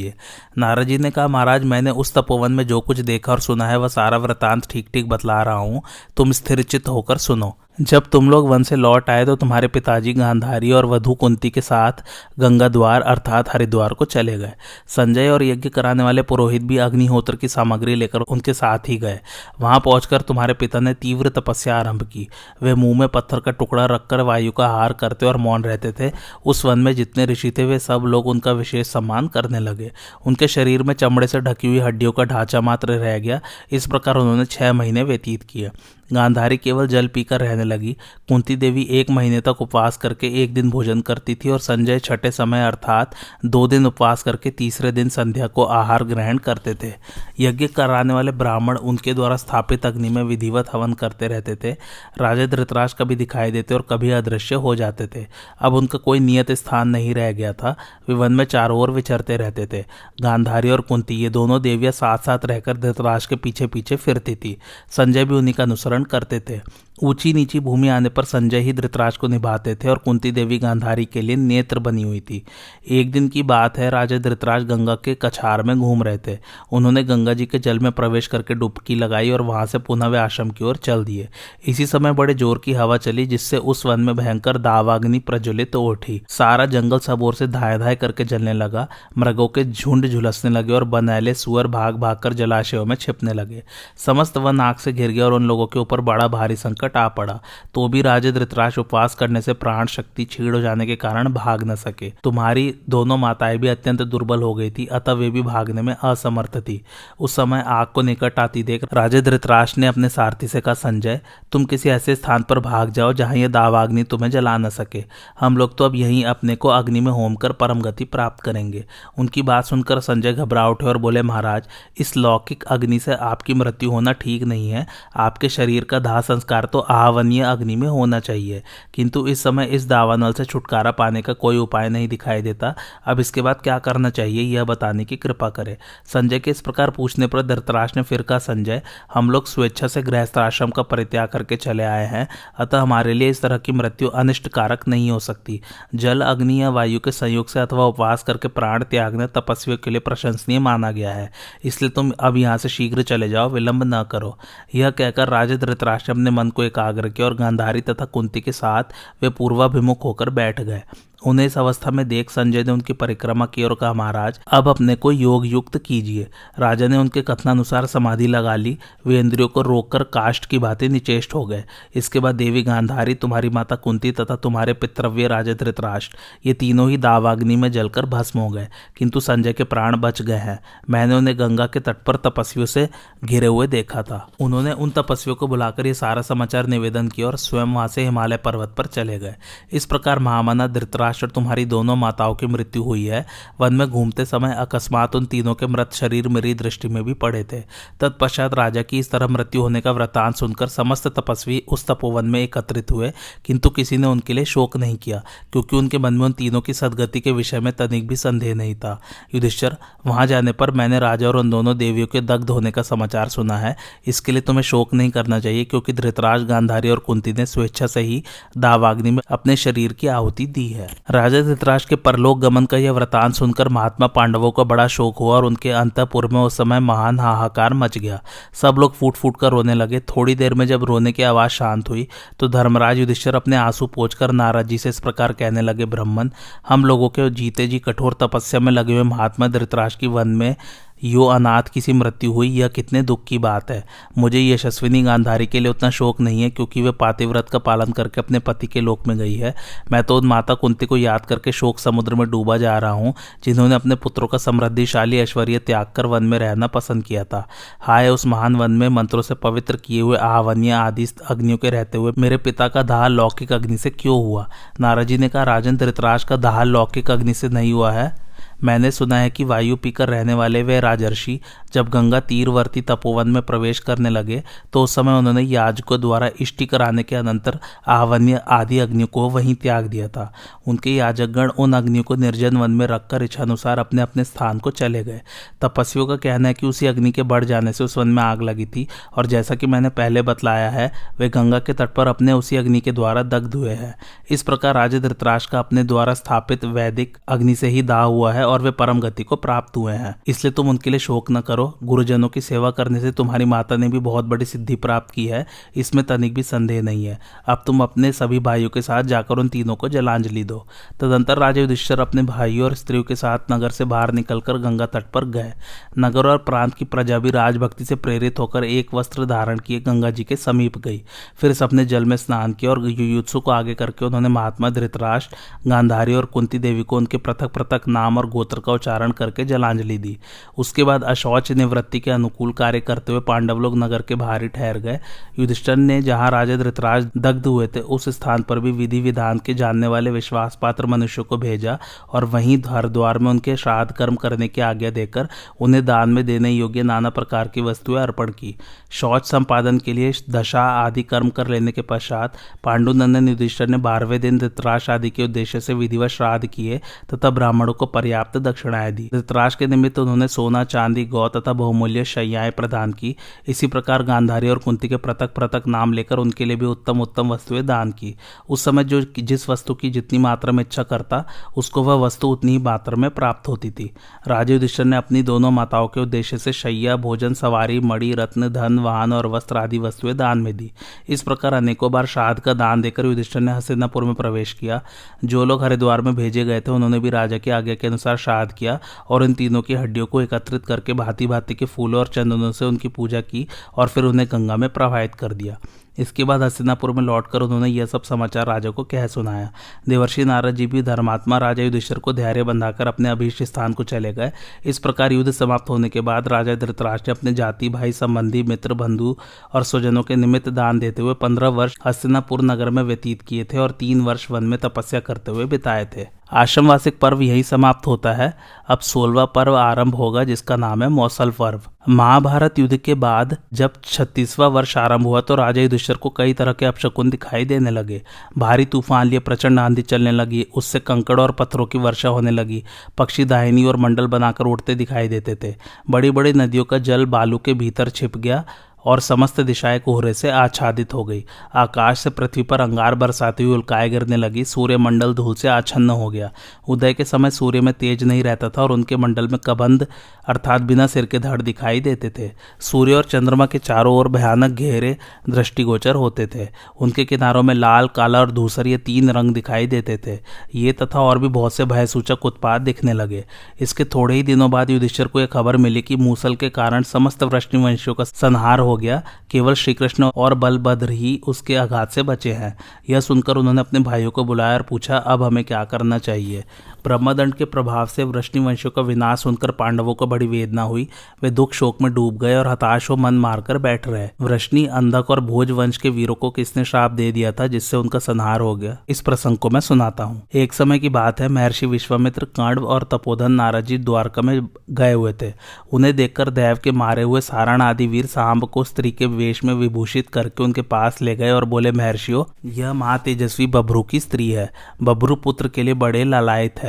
[0.58, 3.78] नारद जी ने कहा, महाराज, मैंने उस तपोवन में जो कुछ देखा और सुना है,
[3.78, 5.84] वह सारा वृतांत ठीक ठीक बतला रहा हूँ।
[6.18, 10.72] तुम स्थिरचित होकर सुनो। जब तुम लोग वन से लौट आए तो तुम्हारे पिताजी गांधारी
[10.72, 11.92] और वधु कुंती के साथ
[12.40, 14.52] गंगा द्वार अर्थात हरिद्वार को चले गए।
[14.88, 19.20] संजय और यज्ञ कराने वाले पुरोहित भी अग्निहोत्र की सामग्री लेकर उनके साथ ही गए।
[19.62, 22.28] वहाँ पहुंचकर तुम्हारे पिता ने तीव्र तपस्या आरंभ की।
[22.64, 26.12] वे मुँह में पत्थर का टुकड़ा रखकर वायु का हार करते और मौन रहते थे।
[26.46, 29.92] उस वन में जितने ऋषि थे, वे सब लोग उनका विशेष सम्मान करने लगे।
[30.26, 34.16] उनके शरीर में चमड़े से ढकी हुई हड्डियों का ढांचा मात्र रह गया। इस प्रकार
[34.16, 35.72] उन्होंने छह महीने व्यतीत किए।
[36.14, 37.98] गांधारी केवल जल पीकर रहने लगी।
[38.30, 42.32] कुंती देवी एक महीने तक उपवास करके एक दिन भोजन करती थी और संजय छठे
[42.32, 46.94] समय अर्थात दो दिन उपवास करके तीसरे दिन संध्या को आहार ग्रहण करते थे।
[47.40, 51.72] यज्ञ कराने वाले ब्राह्मण उनके द्वारा स्थापित अग्नि में विधिवत हवन करते रहते थे।
[52.20, 55.26] राजा धृतराज कभी दिखाई देते और कभी अदृश्य हो जाते थे।
[55.60, 57.76] अब उनका कोई नियत स्थान नहीं रह गया था।
[58.10, 59.86] वे वन में चारों ओर विचरते रहते थे।
[60.22, 64.58] गांधारी और कुंती ये दोनों देवियाँ साथ साथ रहकर धृतराज के पीछे पीछे फिरती थी।
[64.92, 66.60] संजय भी उन्हीं का अनुसरण करते थे।
[67.04, 71.06] ऊँची नीची भूमि आने पर संजय ही धृतराज को निभाते थे और कुंती देवी गांधारी
[71.06, 72.44] के लिए नेत्र बनी हुई थी।
[72.90, 76.38] एक दिन की बात है, राजा धृतराज गंगा के कछार में घूम रहे थे।
[76.72, 80.18] उन्होंने गंगा जी के जल में प्रवेश करके डुबकी लगाई और वहाँ से पुनः वे
[80.18, 81.28] आश्रम की ओर चल दिए।
[81.68, 85.84] इसी समय बड़े ज़ोर की हवा चली, जिससे उस वन में भयंकर दावाग्नि प्रज्वलित तो
[85.84, 90.52] उठी। सारा जंगल सब ओर से धाए धाए करके जलने लगा। मृगों के झुंड झुलसने
[90.52, 93.64] लगे और बनैले सुअर भाग भाग कर जलाशयों में छिपने लगे।
[93.98, 97.08] समस्त वन आग से घिर गया और उन लोगों के ऊपर बड़ा भारी संकट आ
[97.10, 97.40] पड़ा।
[97.74, 101.64] तो भी राजे धृतराज उपवास करने से प्राण शक्ति छीड़ हो जाने के कारण भाग
[101.64, 105.82] न सके। तुम्हारी दोनों माताएँ भी अत्यंत दुर्बल हो गई थी, अतः वे भी भागने
[105.82, 106.82] में असमर्थ थी।
[107.20, 111.20] उस समय आग को निकट आती देख राजे धृतराज ने अपने सारथी से कहा, संजय,
[111.52, 115.04] तुम किसी ऐसे स्थान पर भाग जाओ जहाँ यह दावाग्नि तुम्हें जला न सके।
[115.40, 118.86] हम लोग तो अब यहीं अपने को अग्नि में होम कर परम गति प्राप्त करेंगे
[119.18, 123.92] उनकी बात सुनकर संजय घबरा उठे और बोले, महाराज, इस लौकिक अग्नि से आपकी मृत्यु
[123.92, 128.64] होना ठीक नहीं है। आपके शरीर का दाह संस्कार तो आवनीय अग्नि में होना चाहिए।
[128.94, 133.20] किंतु इस समय इस दावानल से छुटकारा पाने का कोई उपाय नहीं दिखाई देता। अब
[133.20, 137.28] इसके बाद क्या करना चाहिए, यह बताने की कृपा करे। संजय के इस प्रकार पूछने
[137.28, 138.82] पर धरतराज ने फिर कहा, संजय,
[139.14, 143.30] हम लोग स्वेच्छा से गृहस्थ आश्रम का परित्याग करके चले आए हैं। अतः हमारे लिए
[143.30, 145.62] इस तरह की मृत्यु अनिष्टकारक नहीं हो सकती।
[145.96, 150.00] जल, अग्नि या वायु के संयोग से अथवा उपवास करके प्राण त्यागने तपस्वियों के लिए
[150.00, 151.32] प्रशंसनीय माना गया है।
[151.64, 154.38] इसलिए तुम अब यहाँ से शीघ्र चले जाओ, विलंब न करो।
[154.76, 158.84] यह कहकर राजा धृतराष्ट्र अपने मन को एकाग्र किया और गांधारी तथा कुंती के साथ
[159.22, 160.84] वे पूर्वाभिमुख होकर बैठ गए।
[161.26, 164.96] उन्हें इस अवस्था में देख संजय ने उनकी परिक्रमा की और कहा, महाराज, अब अपने
[164.96, 166.28] को योग युक्त कीजिए।
[166.60, 171.34] राजा ने उनके कथनानुसार समाधि लगा ली। वे इंद्रियों को रोककर काष्ट की बातें निचेष्ट
[171.34, 171.64] हो गए।
[171.96, 176.98] इसके बाद देवी गांधारी, तुम्हारी माता कुंती तथा तुम्हारे पितृव्य राजा धृतराष्ट्र, ये तीनों ही
[176.98, 181.40] दावाग्नि में जलकर भस्म हो गए। किंतु संजय के प्राण बच गए हैं। मैंने उन्हें
[181.40, 182.90] गंगा के तट पर तपस्वियों से
[183.26, 187.38] घिरे हुए देखा था। उन्होंने उन तपस्वियों को बुलाकर ये सारा समाचार निवेदन किया और
[187.38, 189.36] स्वयं वहाँ से हिमालय पर्वत पर चले गए।
[189.72, 193.26] इस प्रकार महामाना धृतराज धृतराष्ट्र तुम्हारी दोनों माताओं की मृत्यु हुई है।
[193.60, 197.44] वन में घूमते समय अकस्मात उन तीनों के मृत शरीर मेरी दृष्टि में भी पड़े
[197.44, 197.62] थे।
[198.00, 202.40] तत्पश्चात राजा की इस तरह मृत्यु होने का वृतांत सुनकर समस्त तपस्वी उस तपोवन में
[202.40, 203.12] एकत्रित हुए,
[203.46, 206.74] किंतु किसी ने उनके लिए शोक नहीं किया, क्योंकि उनके मन में उन तीनों की
[206.74, 209.00] सदगति के विषय में तनिक भी संदेह नहीं था।
[209.34, 213.30] युधिष्ठर, वहाँ जाने पर मैंने राजा और उन दोनों देवियों के दग्ध होने का समाचार
[213.30, 213.76] सुना है।
[214.08, 218.02] इसके लिए तुम्हें शोक नहीं करना चाहिए, क्योंकि धृतराज गांधारी और कुंती ने स्वेच्छा से
[218.02, 218.24] ही
[218.58, 222.92] दावाग्नि में अपने शरीर की आहुति दी है। राजा धृतराज के परलोक गमन का यह
[222.92, 227.20] वृतांत सुनकर महात्मा पांडवों को बड़ा शोक हुआ और उनके अंतपुर में उस समय महान
[227.20, 228.22] हाहाकार मच गया।
[228.54, 231.90] सब लोग फूट फूट कर रोने लगे। थोड़ी देर में जब रोने की आवाज़ शांत
[231.90, 232.08] हुई
[232.40, 236.30] तो धर्मराज युधिष्ठर अपने आँसू पोच कर नाराजी से इस प्रकार कहने लगे, ब्राह्मण,
[236.70, 240.56] हम लोगों के जीते जी कठोर तपस्या में लगे हुए महात्मा धृतराज की वन में
[241.04, 243.84] यो अनाथ किसी मृत्यु हुई, यह कितने दुख की बात है।
[244.18, 248.22] मुझे यशस्विनी गांधारी के लिए उतना शोक नहीं है, क्योंकि वे पातिव्रत का पालन करके
[248.22, 249.56] अपने पति के लोक में गई है।
[249.92, 253.14] मैं तो उन माता कुंती को याद करके शोक समुद्र में डूबा जा रहा हूँ,
[253.44, 257.48] जिन्होंने अपने पुत्रों का समृद्धिशाली ऐश्वर्य त्याग कर वन में रहना पसंद किया था।
[257.82, 261.98] हाय, उस महान वन में मंत्रों से पवित्र किए हुए आहवन्य आदि अग्नियों के रहते
[261.98, 264.50] हुए मेरे पिता का दाह लौकिक अग्नि से क्यों हुआ?
[264.80, 268.29] नाराजी ने कहा, राजन, धृतराज का दाह लौकिक अग्नि से नहीं हुआ है।
[268.64, 271.40] मैंने सुना है कि वायु पीकर रहने वाले वे राजर्षि
[271.74, 274.42] जब गंगा तीरवर्ती तपोवन में प्रवेश करने लगे
[274.74, 279.56] तो उस समय उन्होंने याजकों द्वारा इष्टि कराने के अनंतर आवन्य आदि अग्नि को वहीं
[279.56, 280.32] त्याग दिया था।
[280.68, 285.04] उनके याजकगण उन अग्नियों को निर्जन वन में रखकर इच्छानुसार अपने अपने स्थान को चले
[285.04, 285.22] गए।
[285.62, 288.42] तपस्वियों का कहना है कि उसी अग्नि के बढ़ जाने से उस वन में आग
[288.42, 292.34] लगी थी, और जैसा कि मैंने पहले बतलाया है, वे गंगा के तट पर अपने
[292.34, 293.96] उसी अग्नि के द्वारा दग्ध हुए हैं।
[294.30, 298.48] इस प्रकार राजा धृतराज का अपने द्वारा स्थापित वैदिक अग्नि से ही दाह हुआ है
[298.50, 301.78] और वे परम गति को प्राप्त हुए हैं। इसलिए तुम उनके लिए शोक न करो।
[301.84, 305.46] गुरुजनों की सेवा करने से तुम्हारी माता ने भी बहुत बड़ी सिद्धि प्राप्त की है।
[305.76, 309.50] इसमें तनिक भी संदेह नहीं है। अब तुम अपने सभी भाइयों के साथ जाकर उन
[309.50, 310.68] तीनों को जलांजलि दो।
[311.00, 315.12] तदंतर राजा युधिष्ठर अपने भाइयों और स्त्रियों के साथ नगर से बाहर निकलकर गंगा तट
[315.14, 315.54] पर गए।
[316.00, 320.10] नगर और प्रांत की प्रजा भी राजभक्ति से प्रेरित होकर एक वस्त्र धारण किए गंगा
[320.10, 321.02] जी के समीप गई।
[321.38, 325.36] फिर सबने जल में स्नान किया और युयुत्सु को आगे करके उन्होंने महात्मा धृतराष्ट्र,
[325.68, 329.98] गांधारी और कुंती देवी को उनके पृथक पृथक नाम और गोत्र का उच्चारण करके जलांजलि
[329.98, 330.18] दी।
[330.58, 334.78] उसके बाद अशौच निवृत्ति के अनुकूल कार्य करते हुए पांडव लोग नगर के ही ठहर
[334.80, 335.00] गए।
[335.40, 339.54] युधिष्ठर ने जहाँ राजा धृतराज दग्ध हुए थे, उस स्थान पर भी विधि विधान के
[339.54, 341.78] जानने वाले विश्वास पात्र मनुष्यों को भेजा
[342.10, 345.28] और वहीं हरिद्वार में उनके श्राद्ध कर्म करने की आज्ञा देकर
[345.60, 348.56] उन्हें दान में देने योग्य नाना प्रकार की वस्तुएँ अर्पण की।
[348.92, 354.20] शौच संपादन के लिए दशा आदि कर्म कर लेने के पश्चात पांडुनंदन युधिष्ठर ने बारहवें
[354.22, 356.82] दिन धृतराज आदि के उद्देश्य से विधिवत श्राद्ध किए
[357.14, 362.06] तथा ब्राह्मणों को पर्याप्त दक्षिणाएँ दी धृतराज के निमित्त उन्होंने सोना, चांदी, गौ तथा बहुमूल्य
[362.06, 363.16] शैयाएँ प्रदान की।
[363.48, 367.30] इसी प्रकार गांधारी और कुंती के पृथक पृथक नाम लेकर उनके लिए भी उत्तम उत्तम
[367.30, 368.16] वस्तुएँ दान की।
[368.50, 371.26] उस समय जो जिस वस्तु की जितनी मात्रा में इच्छा करता,
[371.58, 373.92] उसको वह वस्तु उतनी ही मात्रा में प्राप्त होती थी।
[374.28, 378.80] राजा युधिष्ठर ने अपनी दोनों माताओं के उद्देश्य से शैया भोजन, सवारी, मणि, रत्न, धन,
[378.80, 380.72] वाहन और वस्त्र आदि वस्तुएँ दान में दी।
[381.10, 384.82] इस प्रकार अनेकों बार श्राद्ध का दान देकर युधिष्ठर ने हसीनापुर में प्रवेश किया।
[385.26, 388.52] जो लोग हरिद्वार में भेजे गए थे, उन्होंने भी राजा की आज्ञा के अनुसार श्राद्ध
[388.54, 388.80] किया
[389.10, 392.66] और इन तीनों की हड्डियों को एकत्रित करके भांति भांति के फूलों और चंदनों से
[392.66, 395.58] उनकी पूजा की और फिर उन्हें गंगा में प्रवाहित कर दिया।
[396.00, 399.52] इसके बाद हस्तिनापुर में लौटकर उन्होंने यह सब समाचार राजा को कह सुनाया।
[399.90, 404.14] देवर्षि नारद जी भी धर्मात्मा राजा युधिष्ठर को धैर्य बंधाकर अपने अभीष्ट स्थान को चले
[404.14, 404.32] गए।
[404.66, 409.18] इस प्रकार युद्ध समाप्त होने के बाद राजा धृतराष्ट्र अपने जाति, भाई, संबंधी, मित्र, बंधु
[409.54, 413.58] और स्वजनों के निमित्त दान देते हुए पंद्रह वर्ष हस्तिनापुर नगर में व्यतीत किए थे
[413.58, 418.14] और तीन वर्ष वन में तपस्या करते हुए बिताए थे। आश्रमवासिक पर्व यही समाप्त होता
[418.14, 423.36] है। अब सोलवा पर्व आरंभ होगा, जिसका नाम है मौसल पर्व। महाभारत युद्ध के बाद
[423.54, 427.72] जब छत्तीसवां वर्ष आरंभ हुआ तो राजा युधिष्ठर को कई तरह के अपशकुन दिखाई देने
[427.72, 428.02] लगे।
[428.38, 432.64] भारी तूफ़ान लिए प्रचंड आंधी चलने लगी, उससे कंकड़ और पत्थरों की वर्षा होने लगी।
[432.98, 435.56] पक्षी दाहिनी और मंडल बनाकर उड़ते दिखाई देते थे।
[435.90, 438.44] बड़ी बड़ी नदियों का जल बालू के भीतर छिप गया।
[438.86, 443.54] और समस्त दिशाएँ कोहरे से आच्छादित हो गई। आकाश से पृथ्वी पर अंगार बरसाती हुई
[443.54, 446.32] उल्काएँ गिरने लगी। सूर्य मंडल धूल से आच्छन्न हो गया।
[446.68, 449.88] उदय के समय सूर्य में तेज नहीं रहता था और उनके मंडल में कबंध
[450.28, 454.52] अर्थात बिना सिर के धड़ दिखाई देते थे। सूर्य और चंद्रमा के चारों ओर भयानक
[454.52, 454.98] घेरे
[455.30, 456.48] दृष्टिगोचर होते थे।
[456.80, 460.20] उनके किनारों में लाल, काला और धूसर ये तीन रंग दिखाई देते थे।
[460.56, 463.26] ये तथा और भी बहुत से भयसूचक उत्पाद दिखने लगे।
[463.60, 467.24] इसके थोड़े ही दिनों बाद युधिष्ठर को यह खबर मिली कि मूसल के कारण समस्त
[467.24, 469.02] वृष्णिवंशियों का संहार हो गया,
[469.32, 472.58] केवल श्री कृष्ण और बलभद्र ही उसके आघात से बचे हैं।
[472.90, 476.44] यह सुनकर उन्होंने अपने भाइयों को बुलाया और पूछा, अब हमें क्या करना चाहिए?
[476.84, 480.88] ब्रह्मदंड के प्रभाव से वृष्णि वंशियों का विनाश सुनकर पांडवों को बड़ी वेदना हुई।
[481.24, 485.12] वे दुख शोक में डूब गए और हताश हो मन मारकर बैठ रहे। वृष्णि, अंधक
[485.12, 488.56] और भोज वंश के वीरों को किसने श्राप दे दिया था जिससे उनका संहार हो
[488.56, 488.78] गया?
[488.90, 492.84] इस प्रसंग को मैं सुनाता हूँ। एक समय की बात है, महर्षि विश्वामित्र कर्ण और
[492.84, 495.34] तपोधन नारद जी द्वारका में गए हुए थे।
[495.72, 499.54] उन्हें देखकर देव के मारे हुए सारण आदि वीर सांब को स्त्री के वेश में
[499.54, 504.50] विभूषित करके उनके पास ले गए और बोले, महर्षियों, यह महातेजस्वी बभ्रू की स्त्री है।
[504.84, 506.69] बभ्रू पुत्र के लिए बड़े लालायत है।